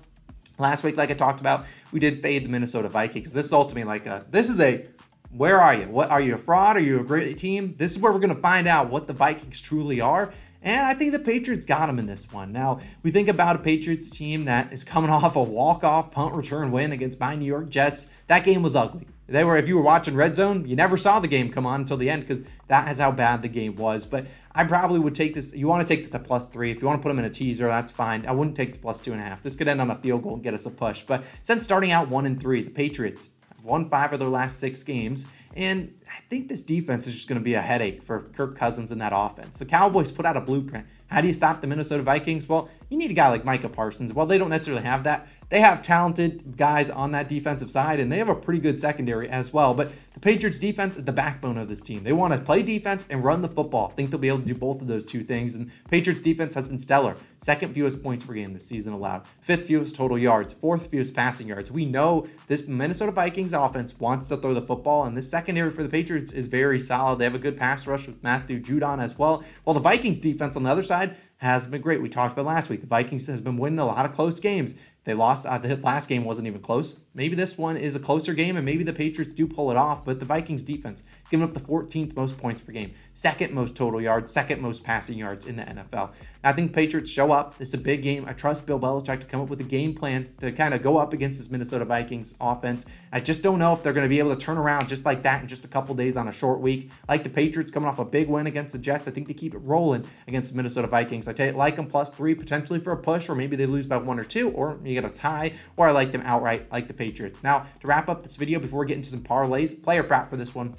last 0.58 0.84
week, 0.84 0.98
like 0.98 1.12
I 1.12 1.14
talked 1.14 1.40
about, 1.40 1.66
we 1.92 2.00
did 2.00 2.22
fade 2.22 2.46
the 2.46 2.50
Minnesota 2.50 2.90
Vikings. 2.90 3.34
This 3.34 3.48
is 3.48 3.54
ultimately 3.54 3.84
like 3.84 4.06
a, 4.06 4.26
this 4.30 4.50
is 4.50 4.60
a, 4.60 4.86
where 5.32 5.62
are 5.62 5.76
you? 5.76 5.88
What 5.88 6.10
are 6.10 6.20
you 6.20 6.36
a 6.36 6.38
fraud? 6.38 6.76
Are 6.76 6.82
you 6.82 7.00
a 7.00 7.04
great 7.04 7.38
team? 7.38 7.76
This 7.78 7.96
is 7.96 8.02
where 8.02 8.12
we're 8.12 8.20
going 8.20 8.36
to 8.36 8.42
find 8.42 8.68
out 8.68 8.90
what 8.90 9.06
the 9.06 9.14
Vikings 9.14 9.62
truly 9.62 10.02
are. 10.02 10.34
And 10.62 10.86
I 10.86 10.94
think 10.94 11.14
the 11.14 11.20
Patriots 11.20 11.66
got 11.66 11.86
them 11.86 12.00
in 12.00 12.06
this 12.06 12.32
one. 12.34 12.52
Now, 12.52 12.82
we 13.04 13.12
think 13.12 13.30
about 13.30 13.56
a 13.56 13.60
Patriots 13.60 14.10
team 14.10 14.46
that 14.46 14.74
is 14.74 14.84
coming 14.84 15.10
off 15.10 15.36
a 15.36 15.44
walk-off 15.44 16.12
punt 16.12 16.34
return 16.34 16.72
win 16.72 16.92
against 16.92 17.20
my 17.20 17.36
New 17.36 17.46
York 17.46 17.70
Jets. 17.70 18.12
That 18.28 18.44
game 18.44 18.64
was 18.64 18.76
ugly. 18.76 19.08
They 19.30 19.44
were, 19.44 19.58
if 19.58 19.68
you 19.68 19.76
were 19.76 19.82
watching 19.82 20.16
Red 20.16 20.36
Zone, 20.36 20.68
you 20.68 20.76
never 20.76 20.98
saw 20.98 21.20
the 21.20 21.28
game 21.28 21.52
come 21.52 21.66
on 21.66 21.82
until 21.82 21.98
the 21.98 22.10
end 22.10 22.28
because 22.28 22.44
that 22.68 22.92
is 22.92 23.00
how 23.00 23.12
bad 23.12 23.42
the 23.42 23.48
game 23.48 23.76
was. 23.76 24.06
But 24.06 24.26
I 24.54 24.64
probably 24.64 25.00
would 25.00 25.16
take 25.16 25.36
this. 25.36 25.54
You 25.56 25.68
want 25.68 25.88
to 25.88 25.94
take 25.94 26.04
this 26.04 26.12
to 26.12 26.20
plus 26.20 26.46
three. 26.46 26.72
If 26.72 26.82
you 26.82 26.88
want 26.88 27.00
to 27.00 27.04
put 27.04 27.10
them 27.10 27.20
in 27.20 27.26
a 27.26 27.30
teaser, 27.30 27.68
that's 27.68 27.92
fine. 27.92 28.26
I 28.26 28.32
wouldn't 28.32 28.56
take 28.56 28.74
the 28.74 28.80
plus 28.80 29.00
two 29.00 29.12
and 29.12 29.22
a 29.22 29.24
half. 29.24 29.44
This 29.44 29.56
could 29.56 29.68
end 29.68 29.82
on 29.82 29.90
a 29.92 29.96
field 29.96 30.24
goal 30.24 30.34
and 30.34 30.44
get 30.44 30.54
us 30.54 30.66
a 30.66 30.72
push. 30.72 31.04
But 31.04 31.24
since 31.42 31.64
starting 31.64 31.92
out 31.92 32.10
one 32.10 32.26
and 32.26 32.40
three, 32.40 32.64
the 32.64 32.72
Patriots 32.72 33.32
have 33.56 33.64
won 33.64 33.90
five 33.90 34.14
of 34.14 34.20
their 34.20 34.30
last 34.30 34.60
six 34.60 34.84
games. 34.84 35.28
And 35.56 35.94
I 36.08 36.22
think 36.30 36.48
this 36.48 36.62
defense 36.62 37.08
is 37.08 37.16
just 37.16 37.28
going 37.28 37.40
to 37.40 37.44
be 37.44 37.54
a 37.54 37.62
headache 37.62 38.04
for 38.04 38.22
Kirk 38.36 38.58
Cousins 38.58 38.92
in 38.92 38.98
that 39.00 39.14
offense. 39.16 39.58
The 39.58 39.66
Cowboys 39.66 40.12
put 40.12 40.26
out 40.26 40.38
a 40.38 40.42
blueprint. 40.42 40.86
How 41.08 41.22
do 41.22 41.28
you 41.28 41.34
stop 41.34 41.60
the 41.62 41.68
Minnesota 41.68 42.04
Vikings? 42.04 42.48
Well, 42.48 42.70
you 42.90 42.98
need 42.98 43.10
a 43.10 43.16
guy 43.16 43.30
like 43.30 43.44
Micah 43.44 43.70
Parsons. 43.70 44.14
Well, 44.14 44.28
they 44.28 44.38
don't 44.38 44.50
necessarily 44.50 44.84
have 44.84 45.04
that. 45.06 45.28
They 45.50 45.62
have 45.62 45.82
talented 45.82 46.58
guys 46.58 46.92
on 46.92 47.12
that 47.14 47.28
defensive 47.28 47.72
side, 47.72 48.00
and 48.00 48.12
they 48.12 48.20
have 48.20 48.30
a 48.30 48.36
pretty 48.36 48.60
good 48.60 48.80
secondary 48.80 49.28
as 49.28 49.52
well. 49.52 49.74
But 49.74 49.92
the 50.14 50.20
Patriots 50.20 50.60
defense 50.60 50.96
is 50.96 51.06
the 51.06 51.12
backbone 51.12 51.58
of 51.58 51.68
this 51.68 51.82
team. 51.82 52.04
They 52.04 52.14
want 52.14 52.34
to 52.34 52.40
play 52.40 52.62
defense 52.62 53.08
and 53.10 53.24
run 53.24 53.42
the 53.42 53.48
football. 53.48 53.90
I 53.92 53.96
think 53.96 54.12
they'll 54.12 54.20
be 54.20 54.28
able 54.28 54.40
to 54.40 54.46
do 54.46 54.54
both 54.54 54.80
of 54.80 54.88
those 54.88 55.04
two 55.04 55.24
things. 55.24 55.56
And 55.56 55.72
Patriots 55.90 56.22
defense 56.22 56.54
has 56.54 56.68
been 56.68 56.78
stellar. 56.78 57.16
Second 57.40 57.74
fewest 57.74 58.04
points 58.04 58.24
per 58.24 58.34
game 58.34 58.54
this 58.54 58.68
season 58.68 58.94
allowed. 58.94 59.24
Fifth 59.42 59.66
fewest 59.66 59.96
total 59.96 60.20
yards. 60.20 60.54
Fourth 60.54 60.88
fewest 60.88 61.16
passing 61.16 61.48
yards. 61.48 61.72
We 61.72 61.86
know 61.86 62.28
this 62.48 62.68
Minnesota 62.68 63.12
Vikings 63.12 63.54
offense 63.54 64.00
wants 64.00 64.28
to 64.28 64.38
throw 64.38 64.54
the 64.54 64.62
football, 64.62 65.06
and 65.06 65.18
this 65.18 65.32
secondary 65.32 65.72
for 65.72 65.82
the 65.82 65.90
Patriots 65.90 66.32
is 66.32 66.46
very 66.46 66.80
solid. 66.80 67.18
They 67.18 67.24
have 67.24 67.34
a 67.34 67.40
good 67.40 67.58
pass 67.58 67.88
rush 67.88 68.06
with 68.06 68.22
Matthew 68.22 68.60
Judon 68.60 69.02
as 69.02 69.18
well. 69.18 69.44
While 69.64 69.74
the 69.74 69.80
Vikings 69.80 70.20
defense 70.20 70.56
on 70.56 70.64
the 70.64 70.70
other 70.70 70.84
side 70.84 71.16
has 71.40 71.68
been 71.68 71.82
great. 71.82 72.02
We 72.02 72.10
talked 72.10 72.34
about 72.34 72.46
last 72.46 72.70
week. 72.70 72.82
The 72.82 72.88
Vikings 72.88 73.28
has 73.28 73.40
been 73.40 73.58
winning 73.58 73.80
a 73.80 73.86
lot 73.86 74.06
of 74.06 74.12
close 74.12 74.42
games. 74.42 74.76
They 75.06 75.14
lost. 75.14 75.46
Uh, 75.46 75.58
the 75.58 75.78
last 75.78 76.10
game 76.10 76.26
wasn't 76.26 76.48
even 76.48 76.60
close. 76.60 77.06
Maybe 77.14 77.36
this 77.36 77.58
one 77.58 77.78
is 77.78 77.96
a 77.96 78.00
closer 78.00 78.34
game, 78.34 78.58
and 78.58 78.66
maybe 78.66 78.84
the 78.84 78.94
Patriots 78.94 79.34
do 79.34 79.48
pull 79.48 79.72
it 79.72 79.78
off. 79.78 80.06
But 80.06 80.20
the 80.20 80.26
Vikings 80.26 80.62
defense 80.62 81.04
giving 81.30 81.44
up 81.44 81.54
the 81.54 81.60
14th 81.60 82.16
most 82.16 82.38
points 82.38 82.62
per 82.62 82.72
game, 82.72 82.94
second 83.14 83.54
most 83.54 83.76
total 83.76 84.02
yards, 84.02 84.32
second 84.34 84.62
most 84.62 84.84
passing 84.84 85.18
yards 85.18 85.46
in 85.46 85.56
the 85.56 85.64
NFL. 85.64 86.12
I 86.44 86.54
think 86.54 86.74
Patriots 86.74 87.12
show 87.12 87.32
up. 87.32 87.56
It's 87.60 87.74
a 87.74 87.78
big 87.78 88.02
game. 88.02 88.26
I 88.26 88.34
trust 88.34 88.66
Bill 88.66 88.80
Belichick 88.80 89.20
to 89.20 89.26
come 89.26 89.42
up 89.42 89.50
with 89.50 89.60
a 89.60 89.66
game 89.66 89.94
plan 89.94 90.30
to 90.40 90.52
kind 90.54 90.74
of 90.74 90.82
go 90.82 90.98
up 90.98 91.12
against 91.12 91.40
this 91.40 91.52
Minnesota 91.52 91.84
Vikings 91.84 92.36
offense. 92.40 92.86
I 93.12 93.20
just 93.20 93.44
don't 93.44 93.60
know 93.60 93.74
if 93.74 93.84
they're 93.84 93.94
going 93.94 94.06
to 94.06 94.10
be 94.10 94.20
able 94.20 94.36
to 94.36 94.46
turn 94.46 94.58
around 94.58 94.88
just 94.88 95.06
like 95.06 95.24
that 95.24 95.42
in 95.42 95.48
just 95.48 95.66
a 95.66 95.68
couple 95.68 95.94
days 95.96 96.16
on 96.16 96.30
a 96.30 96.32
short 96.32 96.62
week. 96.62 96.92
Like 97.10 97.24
the 97.24 97.30
Patriots 97.30 97.72
coming 97.72 97.90
off 97.90 98.00
a 98.00 98.06
big 98.06 98.30
win 98.30 98.48
against 98.48 98.72
the 98.72 98.80
Jets, 98.80 99.08
I 99.08 99.12
think 99.12 99.28
they 99.28 99.34
keep 99.34 99.54
it 99.54 99.60
rolling 99.60 100.06
against 100.28 100.52
the 100.52 100.58
Minnesota 100.58 100.88
Vikings. 100.88 101.28
I 101.28 101.34
you, 101.44 101.52
like 101.52 101.76
them 101.76 101.88
plus 101.88 102.10
three 102.12 102.36
potentially 102.36 102.80
for 102.80 102.94
a 102.94 102.98
push, 102.98 103.28
or 103.28 103.36
maybe 103.36 103.56
they 103.56 103.66
lose 103.66 103.86
by 103.86 103.98
one 103.98 104.20
or 104.20 104.24
two, 104.24 104.50
or 104.52 104.80
you 104.84 104.94
get 104.94 105.04
a 105.04 105.14
tie, 105.14 105.54
or 105.76 105.88
I 105.88 105.92
like 105.92 106.12
them 106.12 106.22
outright 106.24 106.72
like 106.72 106.88
the 106.88 106.94
Patriots. 106.94 107.44
Now, 107.44 107.66
to 107.82 107.88
wrap 107.88 108.08
up 108.08 108.24
this 108.24 108.38
video 108.38 108.60
before 108.60 108.80
we 108.80 108.88
get 108.88 108.98
into 108.98 109.10
some 109.10 109.24
parlays, 109.24 109.82
player 109.82 110.04
prop 110.04 110.30
for 110.30 110.38
this 110.38 110.56
one. 110.56 110.76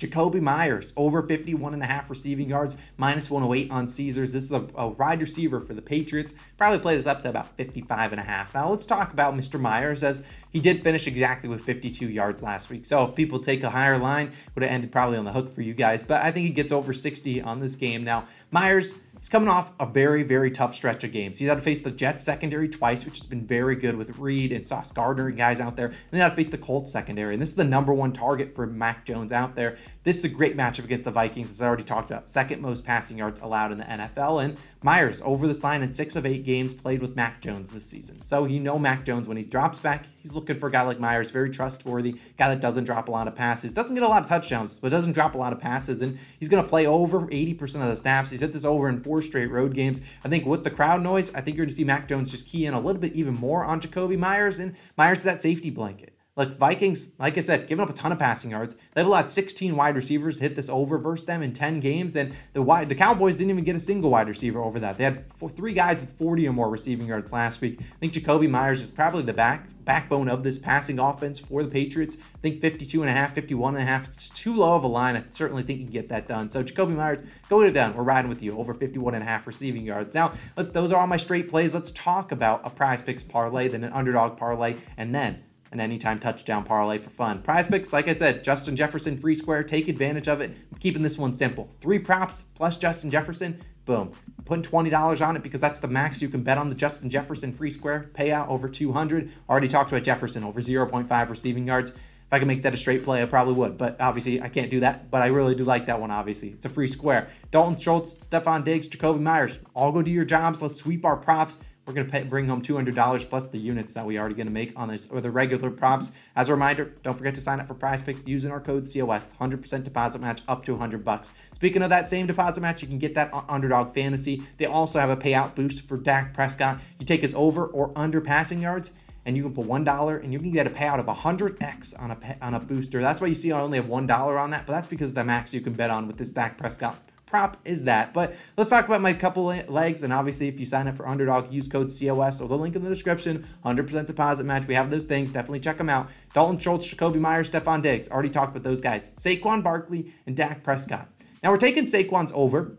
Jakobi 0.00 0.40
Meyers, 0.40 0.94
over 0.96 1.22
51 1.22 1.74
and 1.74 1.82
a 1.82 1.86
half 1.86 2.08
receiving 2.08 2.48
yards, 2.48 2.76
minus 2.96 3.30
108 3.30 3.70
on 3.70 3.86
Caesars. 3.86 4.32
This 4.32 4.44
is 4.44 4.52
a, 4.52 4.66
a 4.74 4.88
wide 4.88 5.20
receiver 5.20 5.60
for 5.60 5.74
the 5.74 5.82
Patriots. 5.82 6.32
Probably 6.56 6.78
play 6.78 6.96
this 6.96 7.06
up 7.06 7.20
to 7.22 7.28
about 7.28 7.54
55 7.56 8.12
and 8.12 8.20
a 8.20 8.24
half. 8.24 8.54
Now 8.54 8.70
let's 8.70 8.86
talk 8.86 9.12
about 9.12 9.34
Mr. 9.34 9.60
Meyers 9.60 10.02
as 10.02 10.26
he 10.50 10.58
did 10.58 10.82
finish 10.82 11.06
exactly 11.06 11.48
with 11.48 11.60
52 11.60 12.08
yards 12.08 12.42
last 12.42 12.70
week. 12.70 12.86
So 12.86 13.04
if 13.04 13.14
people 13.14 13.40
take 13.40 13.62
a 13.62 13.70
higher 13.70 13.98
line, 13.98 14.32
would 14.54 14.62
have 14.62 14.72
ended 14.72 14.90
probably 14.90 15.18
on 15.18 15.26
the 15.26 15.32
hook 15.32 15.54
for 15.54 15.60
you 15.60 15.74
guys. 15.74 16.02
But 16.02 16.22
I 16.22 16.30
think 16.30 16.46
he 16.46 16.52
gets 16.52 16.72
over 16.72 16.94
60 16.94 17.42
on 17.42 17.60
this 17.60 17.76
game. 17.76 18.02
Now, 18.02 18.26
Meyers 18.50 18.98
He's 19.20 19.28
coming 19.28 19.50
off 19.50 19.72
a 19.78 19.84
very, 19.84 20.22
very 20.22 20.50
tough 20.50 20.74
stretch 20.74 21.04
of 21.04 21.12
games. 21.12 21.38
He's 21.38 21.48
had 21.48 21.56
to 21.56 21.60
face 21.60 21.82
the 21.82 21.90
Jets 21.90 22.24
secondary 22.24 22.70
twice, 22.70 23.04
which 23.04 23.18
has 23.18 23.26
been 23.26 23.46
very 23.46 23.76
good 23.76 23.94
with 23.96 24.18
Reed 24.18 24.50
and 24.50 24.64
Sauce 24.64 24.92
Gardner 24.92 25.28
and 25.28 25.36
guys 25.36 25.60
out 25.60 25.76
there. 25.76 25.88
And 25.88 25.96
then 26.10 26.22
had 26.22 26.30
to 26.30 26.36
face 26.36 26.48
the 26.48 26.56
Colts 26.56 26.90
secondary. 26.90 27.34
And 27.34 27.42
this 27.42 27.50
is 27.50 27.56
the 27.56 27.64
number 27.64 27.92
one 27.92 28.14
target 28.14 28.54
for 28.54 28.66
Mac 28.66 29.04
Jones 29.04 29.30
out 29.30 29.56
there. 29.56 29.76
This 30.04 30.16
is 30.16 30.24
a 30.24 30.30
great 30.30 30.56
matchup 30.56 30.84
against 30.84 31.04
the 31.04 31.10
Vikings, 31.10 31.50
as 31.50 31.60
I 31.60 31.66
already 31.66 31.82
talked 31.82 32.10
about. 32.10 32.30
Second 32.30 32.62
most 32.62 32.86
passing 32.86 33.18
yards 33.18 33.40
allowed 33.40 33.72
in 33.72 33.78
the 33.78 33.84
NFL. 33.84 34.42
And 34.42 34.56
Meyers 34.82 35.20
over 35.20 35.46
this 35.46 35.62
line 35.62 35.82
in 35.82 35.92
six 35.92 36.16
of 36.16 36.24
eight 36.24 36.46
games 36.46 36.72
played 36.72 37.02
with 37.02 37.14
Mac 37.14 37.42
Jones 37.42 37.74
this 37.74 37.84
season. 37.84 38.24
So 38.24 38.46
you 38.46 38.58
know 38.58 38.78
Mac 38.78 39.04
Jones 39.04 39.28
when 39.28 39.36
he 39.36 39.42
drops 39.42 39.80
back, 39.80 40.06
he's 40.20 40.34
looking 40.34 40.58
for 40.58 40.68
a 40.68 40.70
guy 40.70 40.82
like 40.82 41.00
Meyers, 41.00 41.30
very 41.30 41.50
trustworthy, 41.50 42.16
guy 42.36 42.48
that 42.48 42.60
doesn't 42.60 42.84
drop 42.84 43.08
a 43.08 43.10
lot 43.10 43.26
of 43.26 43.34
passes, 43.34 43.72
doesn't 43.72 43.94
get 43.94 44.04
a 44.04 44.08
lot 44.08 44.22
of 44.22 44.28
touchdowns, 44.28 44.78
but 44.78 44.90
doesn't 44.90 45.12
drop 45.12 45.34
a 45.34 45.38
lot 45.38 45.52
of 45.52 45.60
passes. 45.60 46.00
And 46.00 46.18
he's 46.38 46.48
going 46.48 46.62
to 46.62 46.68
play 46.68 46.86
over 46.86 47.22
80% 47.22 47.60
of 47.76 47.88
the 47.88 47.96
snaps. 47.96 48.30
He's 48.30 48.40
hit 48.40 48.52
this 48.52 48.64
over 48.64 48.88
in 48.88 48.98
four 48.98 49.22
straight 49.22 49.50
road 49.50 49.74
games. 49.74 50.00
I 50.24 50.28
think 50.28 50.46
with 50.46 50.64
the 50.64 50.70
crowd 50.70 51.02
noise, 51.02 51.34
I 51.34 51.40
think 51.40 51.56
you're 51.56 51.66
going 51.66 51.70
to 51.70 51.76
see 51.76 51.84
Mac 51.84 52.08
Jones 52.08 52.30
just 52.30 52.48
key 52.48 52.66
in 52.66 52.74
a 52.74 52.80
little 52.80 53.00
bit 53.00 53.14
even 53.14 53.34
more 53.34 53.64
on 53.64 53.80
Jakobi 53.80 54.18
Meyers. 54.18 54.58
And 54.58 54.76
Meyers 54.96 55.18
is 55.18 55.24
that 55.24 55.42
safety 55.42 55.70
blanket. 55.70 56.14
Look, 56.36 56.58
Vikings, 56.58 57.16
like 57.18 57.36
I 57.36 57.40
said, 57.40 57.66
giving 57.66 57.82
up 57.82 57.90
a 57.90 57.92
ton 57.92 58.12
of 58.12 58.18
passing 58.18 58.52
yards. 58.52 58.76
They've 58.94 59.04
allowed 59.04 59.30
16 59.32 59.74
wide 59.74 59.96
receivers 59.96 60.38
hit 60.38 60.54
this 60.54 60.68
over 60.68 60.96
versus 60.96 61.26
them 61.26 61.42
in 61.42 61.52
10 61.52 61.80
games, 61.80 62.14
and 62.14 62.32
the 62.52 62.62
wide, 62.62 62.88
the 62.88 62.94
Cowboys 62.94 63.36
didn't 63.36 63.50
even 63.50 63.64
get 63.64 63.74
a 63.74 63.80
single 63.80 64.10
wide 64.10 64.28
receiver 64.28 64.62
over 64.62 64.78
that. 64.78 64.96
They 64.96 65.04
had 65.04 65.24
four, 65.36 65.50
three 65.50 65.72
guys 65.72 66.00
with 66.00 66.12
40 66.12 66.46
or 66.46 66.52
more 66.52 66.70
receiving 66.70 67.08
yards 67.08 67.32
last 67.32 67.60
week. 67.60 67.80
I 67.80 67.98
think 67.98 68.12
Jakobi 68.12 68.48
Meyers 68.48 68.80
is 68.80 68.90
probably 68.90 69.22
the 69.22 69.32
back 69.32 69.68
backbone 69.84 70.28
of 70.28 70.44
this 70.44 70.56
passing 70.56 71.00
offense 71.00 71.40
for 71.40 71.64
the 71.64 71.68
Patriots. 71.68 72.16
I 72.20 72.38
think 72.38 72.60
52 72.60 73.02
and 73.02 73.10
a 73.10 73.12
half, 73.12 73.34
51 73.34 73.74
and 73.74 73.82
a 73.82 73.86
half. 73.86 74.06
It's 74.06 74.30
too 74.30 74.54
low 74.54 74.76
of 74.76 74.84
a 74.84 74.86
line. 74.86 75.16
I 75.16 75.24
certainly 75.30 75.64
think 75.64 75.80
you 75.80 75.86
can 75.86 75.92
get 75.92 76.08
that 76.10 76.28
done. 76.28 76.48
So 76.48 76.62
Jakobi 76.62 76.94
Meyers, 76.94 77.26
go 77.48 77.60
it 77.62 77.72
done. 77.72 77.96
We're 77.96 78.04
riding 78.04 78.28
with 78.28 78.40
you 78.40 78.56
over 78.56 78.72
51 78.72 79.14
and 79.14 79.24
a 79.24 79.26
half 79.26 79.48
receiving 79.48 79.84
yards. 79.84 80.14
Now, 80.14 80.32
those 80.54 80.92
are 80.92 81.00
all 81.00 81.08
my 81.08 81.16
straight 81.16 81.48
plays. 81.48 81.74
Let's 81.74 81.90
talk 81.90 82.30
about 82.30 82.60
a 82.64 82.70
prize 82.70 83.02
picks 83.02 83.24
parlay, 83.24 83.66
then 83.66 83.82
an 83.82 83.92
underdog 83.92 84.36
parlay, 84.36 84.76
and 84.96 85.12
then 85.12 85.42
an 85.72 85.80
anytime 85.80 86.18
touchdown 86.18 86.64
parlay 86.64 86.98
for 86.98 87.10
fun. 87.10 87.42
Prize 87.42 87.68
picks, 87.68 87.92
like 87.92 88.08
I 88.08 88.12
said, 88.12 88.42
Justin 88.42 88.76
Jefferson 88.76 89.16
free 89.16 89.34
square. 89.34 89.62
Take 89.62 89.88
advantage 89.88 90.28
of 90.28 90.40
it. 90.40 90.50
I'm 90.72 90.78
keeping 90.78 91.02
this 91.02 91.16
one 91.16 91.34
simple. 91.34 91.70
Three 91.80 91.98
props 91.98 92.42
plus 92.54 92.76
Justin 92.76 93.10
Jefferson. 93.10 93.60
Boom. 93.84 94.12
Putting 94.44 94.64
$20 94.64 95.26
on 95.26 95.36
it 95.36 95.42
because 95.42 95.60
that's 95.60 95.78
the 95.80 95.88
max 95.88 96.20
you 96.20 96.28
can 96.28 96.42
bet 96.42 96.58
on 96.58 96.68
the 96.68 96.74
Justin 96.74 97.08
Jefferson 97.08 97.52
free 97.52 97.70
square 97.70 98.10
payout 98.14 98.48
over 98.48 98.68
200. 98.68 99.30
Already 99.48 99.68
talked 99.68 99.92
about 99.92 100.02
Jefferson 100.02 100.44
over 100.44 100.60
0.5 100.60 101.28
receiving 101.30 101.66
yards. 101.66 101.90
If 101.90 102.34
I 102.34 102.38
could 102.38 102.48
make 102.48 102.62
that 102.62 102.74
a 102.74 102.76
straight 102.76 103.02
play, 103.02 103.22
I 103.22 103.26
probably 103.26 103.54
would. 103.54 103.76
But 103.76 104.00
obviously, 104.00 104.40
I 104.40 104.48
can't 104.48 104.70
do 104.70 104.80
that. 104.80 105.10
But 105.10 105.22
I 105.22 105.26
really 105.26 105.56
do 105.56 105.64
like 105.64 105.86
that 105.86 106.00
one, 106.00 106.12
obviously. 106.12 106.50
It's 106.50 106.66
a 106.66 106.68
free 106.68 106.86
square. 106.86 107.28
Dalton 107.50 107.76
Schultz, 107.76 108.14
Stefon 108.14 108.62
Diggs, 108.62 108.88
Jakobi 108.88 109.20
Meyers, 109.20 109.58
all 109.74 109.90
go 109.90 110.00
do 110.00 110.12
your 110.12 110.24
jobs. 110.24 110.62
Let's 110.62 110.76
sweep 110.76 111.04
our 111.04 111.16
props. 111.16 111.58
We're 111.90 111.94
going 111.94 112.06
to 112.06 112.12
pay, 112.12 112.22
bring 112.22 112.46
home 112.46 112.62
$200 112.62 113.28
plus 113.28 113.48
the 113.48 113.58
units 113.58 113.94
that 113.94 114.06
we 114.06 114.16
already 114.16 114.36
going 114.36 114.46
to 114.46 114.52
make 114.52 114.78
on 114.78 114.86
this 114.86 115.10
or 115.10 115.20
the 115.20 115.32
regular 115.32 115.72
props. 115.72 116.12
As 116.36 116.48
a 116.48 116.52
reminder, 116.52 116.94
don't 117.02 117.18
forget 117.18 117.34
to 117.34 117.40
sign 117.40 117.58
up 117.58 117.66
for 117.66 117.74
Prize 117.74 118.00
Picks 118.00 118.24
using 118.28 118.52
our 118.52 118.60
code 118.60 118.84
COS. 118.84 119.34
100% 119.40 119.82
deposit 119.82 120.20
match 120.20 120.40
up 120.46 120.64
to 120.66 120.70
100 120.70 121.04
bucks. 121.04 121.32
Speaking 121.52 121.82
of 121.82 121.90
that 121.90 122.08
same 122.08 122.28
deposit 122.28 122.60
match, 122.60 122.80
you 122.80 122.86
can 122.86 122.98
get 122.98 123.16
that 123.16 123.32
on 123.32 123.44
Underdog 123.48 123.92
Fantasy. 123.92 124.44
They 124.58 124.66
also 124.66 125.00
have 125.00 125.10
a 125.10 125.16
payout 125.16 125.56
boost 125.56 125.80
for 125.80 125.96
Dak 125.96 126.32
Prescott. 126.32 126.80
You 127.00 127.06
take 127.06 127.22
his 127.22 127.34
over 127.34 127.66
or 127.66 127.90
under 127.96 128.20
passing 128.20 128.62
yards 128.62 128.92
and 129.26 129.36
you 129.36 129.42
can 129.42 129.52
put 129.52 129.66
one 129.66 129.82
dollar 129.82 130.16
and 130.16 130.32
you 130.32 130.38
can 130.38 130.52
get 130.52 130.68
a 130.68 130.70
payout 130.70 131.00
of 131.00 131.06
100x 131.06 132.00
on 132.00 132.12
a 132.12 132.36
on 132.40 132.54
a 132.54 132.60
booster. 132.60 133.00
That's 133.00 133.20
why 133.20 133.26
you 133.26 133.34
see 133.34 133.50
I 133.50 133.60
only 133.60 133.78
have 133.78 133.88
one 133.88 134.06
dollar 134.06 134.38
on 134.38 134.50
that, 134.50 134.64
but 134.64 134.74
that's 134.74 134.86
because 134.86 135.12
the 135.12 135.24
max 135.24 135.52
you 135.52 135.60
can 135.60 135.72
bet 135.72 135.90
on 135.90 136.06
with 136.06 136.18
this 136.18 136.30
Dak 136.30 136.56
Prescott 136.56 137.09
prop 137.30 137.56
is 137.64 137.84
that. 137.84 138.12
But 138.12 138.34
let's 138.56 138.70
talk 138.70 138.86
about 138.86 139.00
my 139.00 139.12
couple 139.12 139.44
legs. 139.44 140.02
And 140.02 140.12
obviously, 140.12 140.48
if 140.48 140.58
you 140.58 140.66
sign 140.66 140.88
up 140.88 140.96
for 140.96 141.08
Underdog, 141.08 141.52
use 141.52 141.68
code 141.68 141.90
COS 141.96 142.40
or 142.40 142.48
the 142.48 142.58
link 142.58 142.76
in 142.76 142.82
the 142.82 142.88
description. 142.88 143.46
100% 143.64 144.06
deposit 144.06 144.44
match. 144.44 144.66
We 144.66 144.74
have 144.74 144.90
those 144.90 145.06
things. 145.06 145.32
Definitely 145.32 145.60
check 145.60 145.78
them 145.78 145.88
out. 145.88 146.08
Dalton 146.34 146.58
Schultz, 146.58 146.92
Jakobi 146.92 147.20
Meyers, 147.20 147.50
Stefon 147.50 147.82
Diggs. 147.82 148.08
Already 148.08 148.30
talked 148.30 148.50
about 148.50 148.64
those 148.64 148.80
guys. 148.80 149.10
Saquon 149.16 149.62
Barkley 149.62 150.12
and 150.26 150.36
Dak 150.36 150.62
Prescott. 150.62 151.08
Now 151.42 151.50
we're 151.50 151.56
taking 151.56 151.86
Saquon's 151.86 152.32
over. 152.34 152.76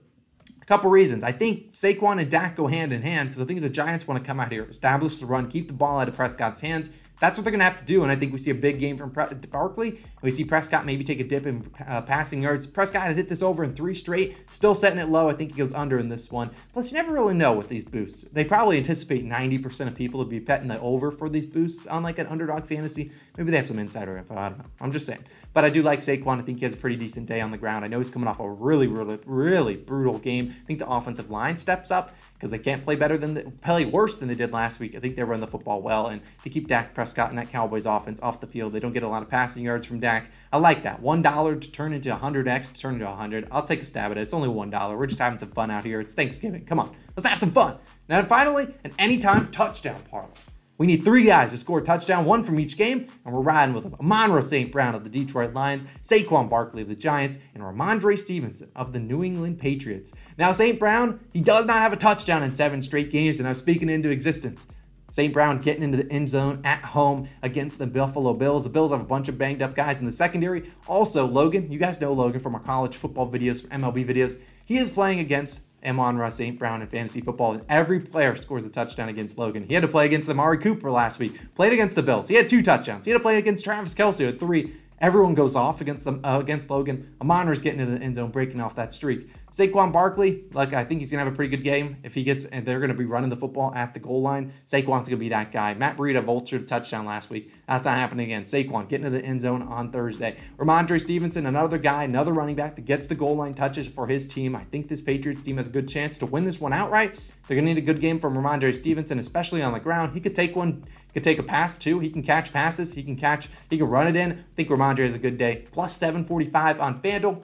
A 0.62 0.65
couple 0.65 0.91
reasons. 0.91 1.24
I 1.24 1.31
think 1.31 1.74
Saquon 1.74 2.22
and 2.22 2.29
Dak 2.29 2.55
go 2.55 2.67
hand 2.67 2.93
in 2.93 3.01
hand 3.01 3.29
because 3.29 3.41
I 3.41 3.46
think 3.46 3.62
the 3.62 3.70
Giants 3.70 4.08
want 4.08 4.24
to 4.24 4.27
come 4.27 4.39
out 4.39 4.51
here, 4.51 4.63
establish 4.65 5.17
the 5.17 5.25
run, 5.25 5.50
keep 5.50 5.67
the 5.67 5.74
ball 5.74 6.00
out 6.00 6.08
of 6.08 6.15
Prescott's 6.15 6.62
hands. 6.62 6.89
That's 7.21 7.37
what 7.37 7.43
they're 7.43 7.51
going 7.51 7.59
to 7.59 7.65
have 7.65 7.77
to 7.77 7.85
do. 7.85 8.01
And 8.01 8.11
I 8.11 8.15
think 8.15 8.33
we 8.33 8.39
see 8.39 8.49
a 8.49 8.55
big 8.55 8.79
game 8.79 8.97
from 8.97 9.11
Barkley. 9.11 9.99
We 10.23 10.31
see 10.31 10.43
Prescott 10.43 10.87
maybe 10.87 11.03
take 11.03 11.19
a 11.19 11.23
dip 11.23 11.45
in 11.45 11.71
uh, 11.87 12.01
passing 12.01 12.41
yards. 12.41 12.65
Prescott 12.65 13.03
has 13.03 13.15
hit 13.15 13.29
this 13.29 13.43
over 13.43 13.63
in 13.63 13.73
three 13.73 13.93
straight, 13.93 14.35
still 14.49 14.73
setting 14.73 14.97
it 14.97 15.07
low. 15.07 15.29
I 15.29 15.33
think 15.33 15.51
he 15.51 15.57
goes 15.57 15.71
under 15.71 15.99
in 15.99 16.09
this 16.09 16.31
one. 16.31 16.49
Plus, 16.73 16.91
you 16.91 16.97
never 16.97 17.13
really 17.13 17.35
know 17.35 17.53
with 17.53 17.69
these 17.69 17.83
boosts. 17.83 18.23
They 18.23 18.43
probably 18.43 18.77
anticipate 18.77 19.23
90% 19.23 19.87
of 19.87 19.93
people 19.93 20.23
to 20.23 20.27
be 20.27 20.39
betting 20.39 20.67
the 20.67 20.79
over 20.79 21.11
for 21.11 21.29
these 21.29 21.45
boosts 21.45 21.85
on 21.85 22.01
like 22.01 22.17
an 22.17 22.25
underdog 22.25 22.65
fantasy. 22.65 23.11
Maybe 23.37 23.51
they 23.51 23.57
have 23.57 23.67
some 23.67 23.77
insider 23.77 24.17
info. 24.17 24.35
I 24.35 24.49
don't 24.49 24.57
know. 24.57 24.65
I'm 24.81 24.91
just 24.91 25.05
saying. 25.05 25.23
But 25.53 25.63
I 25.63 25.69
do 25.69 25.83
like 25.83 25.99
Saquon. 25.99 26.39
I 26.39 26.41
think 26.41 26.57
he 26.57 26.65
has 26.65 26.73
a 26.73 26.77
pretty 26.77 26.95
decent 26.95 27.27
day 27.27 27.39
on 27.39 27.51
the 27.51 27.57
ground. 27.59 27.85
I 27.85 27.87
know 27.87 27.99
he's 27.99 28.09
coming 28.09 28.27
off 28.27 28.39
a 28.39 28.49
really, 28.49 28.87
really, 28.87 29.19
really 29.27 29.75
brutal 29.75 30.17
game. 30.17 30.47
I 30.49 30.65
think 30.65 30.79
the 30.79 30.89
offensive 30.89 31.29
line 31.29 31.59
steps 31.59 31.91
up 31.91 32.15
because 32.41 32.50
they 32.50 32.57
can't 32.57 32.81
play 32.81 32.95
better 32.95 33.19
than 33.19 33.36
the, 33.36 33.43
play 33.62 33.86
worse 33.86 34.15
than 34.15 34.27
they 34.27 34.33
did 34.33 34.51
last 34.51 34.79
week. 34.79 34.95
I 34.95 35.00
think 35.00 35.15
they 35.15 35.24
run 35.24 35.41
the 35.41 35.48
football 35.48 35.79
well 35.79 36.07
and 36.07 36.24
they 36.43 36.50
keep 36.50 36.65
Dak 36.65 36.95
Prescott 36.95 37.29
and 37.29 37.38
that 37.38 37.51
Cowboys 37.51 37.86
offense 37.86 38.19
off 38.19 38.39
the 38.39 38.48
field. 38.48 38.74
They 38.74 38.79
don't 38.79 38.93
get 38.93 39.03
a 39.03 39.07
lot 39.07 39.21
of 39.21 39.29
passing 39.29 39.63
yards 39.63 39.86
from 39.86 40.00
Dak. 40.00 40.31
I 40.51 40.57
like 40.57 40.81
that. 40.81 41.00
One 41.00 41.21
dollar 41.21 41.55
to 41.55 41.71
turn 41.71 41.93
into 41.93 42.10
100x 42.10 42.74
to 42.74 42.81
turn 42.81 42.95
into 42.95 43.05
100. 43.05 43.48
I'll 43.51 43.63
take 43.63 43.83
a 43.83 43.86
stab 43.86 44.10
at 44.10 44.17
it. 44.17 44.21
It's 44.21 44.33
only 44.33 44.50
one 44.50 44.71
dollar. 44.71 44.98
We're 44.98 45.05
just 45.05 45.19
having 45.19 45.38
some 45.38 45.51
fun 45.51 45.69
out 45.69 45.86
here. 45.86 46.00
It's 46.00 46.15
Thanksgiving. 46.15 46.65
Come 46.65 46.79
on, 46.79 46.95
let's 47.15 47.29
have 47.29 47.38
some 47.38 47.51
fun. 47.51 47.77
Now 48.10 48.24
finally, 48.24 48.74
an 48.83 48.91
anytime 48.98 49.51
touchdown 49.51 50.01
parlay. 50.10 50.33
We 50.81 50.88
need 50.88 51.05
three 51.05 51.25
guys 51.25 51.51
to 51.51 51.57
score 51.57 51.77
a 51.77 51.83
touchdown, 51.83 52.25
one 52.25 52.43
from 52.43 52.59
each 52.59 52.75
game, 52.75 53.07
and 53.23 53.31
we're 53.31 53.41
riding 53.41 53.75
with 53.75 53.83
them. 53.83 53.93
Amon-Ra 54.00 54.41
St. 54.41 54.71
Brown 54.71 54.95
of 54.95 55.03
the 55.03 55.11
Detroit 55.11 55.53
Lions, 55.53 55.85
Saquon 56.01 56.50
Barkley 56.50 56.81
of 56.81 56.88
the 56.88 56.95
Giants, 56.95 57.38
and 57.53 57.61
Rhamondre 57.61 58.17
Stevenson 58.17 58.71
of 58.75 58.91
the 58.91 59.00
New 59.00 59.23
England 59.23 59.59
Patriots. 59.59 60.11
Now, 60.39 60.51
St. 60.51 60.79
Brown, 60.79 61.19
he 61.33 61.39
does 61.39 61.67
not 61.67 61.75
have 61.75 61.93
a 61.93 61.97
touchdown 61.97 62.41
in 62.41 62.51
seven 62.51 62.81
straight 62.81 63.11
games, 63.11 63.38
and 63.38 63.47
I'm 63.47 63.53
speaking 63.53 63.89
into 63.89 64.09
existence. 64.09 64.65
St. 65.11 65.31
Brown 65.31 65.61
getting 65.61 65.83
into 65.83 65.97
the 65.97 66.11
end 66.11 66.29
zone 66.29 66.61
at 66.63 66.83
home 66.83 67.29
against 67.43 67.77
the 67.77 67.85
Buffalo 67.85 68.33
Bills. 68.33 68.63
The 68.63 68.71
Bills 68.71 68.89
have 68.89 69.01
a 69.01 69.03
bunch 69.03 69.29
of 69.29 69.38
banged 69.38 69.61
up 69.61 69.75
guys 69.75 70.00
in 70.00 70.05
the 70.07 70.11
secondary. 70.11 70.71
Also, 70.88 71.27
Logan, 71.27 71.71
you 71.71 71.77
guys 71.77 72.01
know 72.01 72.11
Logan 72.11 72.41
from 72.41 72.55
our 72.55 72.61
college 72.61 72.95
football 72.95 73.29
videos, 73.29 73.61
from 73.61 73.83
MLB 73.83 74.03
videos. 74.03 74.41
He 74.65 74.79
is 74.79 74.89
playing 74.89 75.19
against 75.19 75.61
Amon-Ra 75.85 76.29
St. 76.29 76.57
Brown 76.59 76.81
in 76.81 76.88
fantasy 76.88 77.21
football, 77.21 77.53
and 77.53 77.63
every 77.69 78.00
player 78.00 78.35
scores 78.35 78.65
a 78.65 78.69
touchdown 78.69 79.09
against 79.09 79.38
Logan. 79.38 79.65
He 79.67 79.73
had 79.73 79.81
to 79.81 79.88
play 79.88 80.05
against 80.05 80.29
Amari 80.29 80.57
Cooper 80.57 80.91
last 80.91 81.19
week, 81.19 81.53
played 81.55 81.73
against 81.73 81.95
the 81.95 82.03
Bills. 82.03 82.27
He 82.27 82.35
had 82.35 82.50
two 82.50 82.61
touchdowns. 82.61 83.05
He 83.05 83.11
had 83.11 83.17
to 83.17 83.21
play 83.21 83.38
against 83.38 83.63
Travis 83.63 83.95
Kelce 83.95 84.25
with 84.25 84.39
three. 84.39 84.73
Everyone 85.00 85.33
goes 85.33 85.55
off 85.55 85.81
against 85.81 86.05
them 86.05 86.21
uh, 86.23 86.38
against 86.39 86.69
Logan. 86.69 87.15
Amon-Ra's 87.21 87.61
getting 87.61 87.79
into 87.79 87.97
the 87.97 88.03
end 88.03 88.15
zone, 88.15 88.29
breaking 88.29 88.61
off 88.61 88.75
that 88.75 88.93
streak. 88.93 89.27
Saquon 89.51 89.91
Barkley, 89.91 90.46
like 90.53 90.72
I 90.72 90.86
think 90.86 91.01
he's 91.01 91.12
gonna 91.12 91.25
have 91.25 91.31
a 91.31 91.36
pretty 91.36 91.50
good 91.55 91.63
game 91.63 91.98
if 92.03 92.13
he 92.13 92.24
gets 92.24 92.46
and 92.46 92.65
they're 92.65 92.79
gonna 92.79 92.93
be 92.93 93.03
running 93.03 93.29
the 93.29 93.36
football 93.36 93.74
at 93.75 93.93
the 93.93 94.00
goal 94.00 94.22
line. 94.22 94.53
Saquon's 94.65 95.10
gonna 95.10 95.17
be 95.17 95.29
that 95.29 95.51
guy. 95.51 95.74
Matt 95.74 95.98
Breida 95.98 96.24
vultured 96.24 96.67
touchdown 96.67 97.05
last 97.05 97.29
week. 97.29 97.51
That's 97.67 97.84
not 97.84 97.96
happening 97.96 98.27
again. 98.27 98.43
Saquon 98.43 98.88
getting 98.88 99.03
to 99.03 99.10
the 99.10 99.24
end 99.24 99.41
zone 99.41 99.62
on 99.63 99.91
Thursday. 99.91 100.38
Rhamondre 100.58 101.01
Stevenson, 101.01 101.46
another 101.46 101.77
guy, 101.77 102.05
another 102.05 102.31
running 102.31 102.55
back 102.55 102.77
that 102.77 102.86
gets 102.86 103.08
the 103.08 103.15
goal 103.15 103.36
line 103.36 103.53
touches 103.53 103.89
for 103.89 104.08
his 104.08 104.25
team. 104.25 104.55
I 104.55 104.63
think 104.63 104.88
this 104.88 105.01
Patriots 105.01 105.41
team 105.41 105.58
has 105.58 105.67
a 105.67 105.72
good 105.72 105.89
chance 105.89 106.17
to 106.20 106.25
win 106.25 106.46
this 106.46 106.62
one 106.62 106.72
outright. 106.72 107.20
They're 107.48 107.55
gonna 107.58 107.74
need 107.74 107.77
a 107.77 107.81
good 107.81 108.00
game 108.00 108.22
from 108.22 108.36
Rhamondre 108.36 108.74
Stevenson, 108.74 109.20
especially 109.20 109.62
on 109.62 109.74
the 109.74 109.81
ground. 109.81 110.13
He 110.13 110.22
could 110.22 110.36
take 110.36 110.55
one, 110.55 110.86
could 111.13 111.25
take 111.25 111.39
a 111.39 111.43
pass 111.43 111.77
too. 111.77 112.00
He 112.00 112.10
can 112.10 112.24
catch 112.24 112.53
passes. 112.53 112.93
He 112.93 113.03
can 113.03 113.17
catch. 113.17 113.50
He 113.70 113.77
can 113.77 113.89
run 113.89 114.08
it 114.08 114.15
in. 114.15 114.31
I 114.31 114.43
think 114.55 114.70
Rhamondre 114.70 115.00
has 115.00 115.15
a 115.15 115.20
good 115.20 115.38
day. 115.38 115.67
Plus 115.74 115.93
745 115.98 116.79
on 116.79 117.01
FanDuel. 117.01 117.43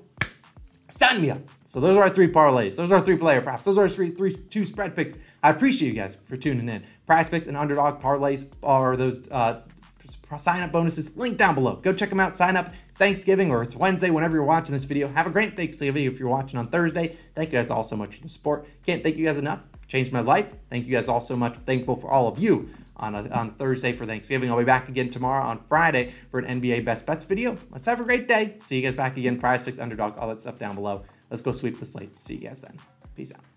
Sign 0.88 1.22
me 1.22 1.32
up. 1.32 1.42
So 1.68 1.82
those 1.82 1.98
are 1.98 2.04
our 2.04 2.10
three 2.10 2.32
parlays. 2.32 2.78
Those 2.78 2.94
are 2.94 2.96
our 2.96 3.02
three 3.02 3.18
player 3.18 3.42
props. 3.42 3.66
Those 3.66 3.78
are 3.78 3.82
our 3.82 3.90
three, 3.90 4.12
three, 4.12 4.34
two 4.34 4.66
spread 4.66 4.96
picks. 4.96 5.16
I 5.44 5.50
appreciate 5.50 5.90
you 5.90 5.96
guys 5.96 6.16
for 6.16 6.38
tuning 6.38 6.70
in. 6.70 6.82
Prize 7.06 7.30
picks 7.30 7.48
and 7.48 7.58
underdog 7.58 8.02
parlays 8.02 8.50
are 8.64 8.96
those 8.96 9.28
uh, 9.30 9.64
sign 10.38 10.62
up 10.62 10.72
bonuses. 10.72 11.18
Link 11.18 11.38
down 11.38 11.56
below. 11.56 11.76
Go 11.76 11.92
check 11.92 12.10
them 12.10 12.22
out. 12.22 12.38
Sign 12.38 12.56
up. 12.56 12.74
Thanksgiving 12.96 13.52
or 13.52 13.62
it's 13.62 13.76
Wednesday, 13.76 14.10
whenever 14.10 14.38
you're 14.38 14.46
watching 14.46 14.72
this 14.72 14.86
video. 14.86 15.10
Have 15.10 15.28
a 15.28 15.30
great 15.30 15.58
Thanksgiving 15.58 16.06
if 16.06 16.20
you're 16.20 16.30
watching 16.30 16.58
on 16.58 16.70
Thursday. 16.70 17.18
Thank 17.36 17.52
you 17.52 17.60
guys 17.60 17.70
all 17.70 17.84
so 17.84 17.98
much 17.98 18.16
for 18.16 18.22
the 18.22 18.30
support. 18.30 18.66
Can't 18.86 19.04
thank 19.04 19.18
you 19.18 19.26
guys 19.26 19.38
enough. 19.38 19.60
Changed 19.90 20.14
my 20.14 20.22
life. 20.22 20.56
Thank 20.70 20.88
you 20.88 20.94
guys 20.94 21.10
all 21.10 21.22
so 21.22 21.36
much. 21.36 21.58
Thankful 21.58 21.98
for 21.98 22.10
all 22.10 22.30
of 22.30 22.40
you 22.40 22.70
on, 22.96 23.14
a, 23.14 23.28
on 23.30 23.52
Thursday 23.56 23.92
for 23.92 24.06
Thanksgiving. 24.06 24.50
I'll 24.50 24.58
be 24.58 24.64
back 24.64 24.88
again 24.88 25.10
tomorrow 25.10 25.46
on 25.46 25.60
Friday 25.60 26.14
for 26.32 26.40
an 26.40 26.62
NBA 26.62 26.86
Best 26.86 27.06
Bets 27.06 27.26
video. 27.26 27.58
Let's 27.72 27.88
have 27.88 28.00
a 28.00 28.06
great 28.06 28.26
day. 28.26 28.56
See 28.62 28.78
you 28.78 28.84
guys 28.84 28.96
back 28.96 29.18
again. 29.18 29.38
Prize 29.38 29.64
picks, 29.64 29.80
underdog, 29.80 30.18
all 30.18 30.30
that 30.30 30.40
stuff 30.40 30.58
down 30.58 30.76
below. 30.76 31.04
Let's 31.30 31.42
go 31.42 31.52
sweep 31.52 31.80
the 31.80 31.86
slate. 31.86 32.22
See 32.22 32.36
you 32.36 32.48
guys 32.48 32.62
then. 32.62 32.78
Peace 33.16 33.34
out. 33.34 33.57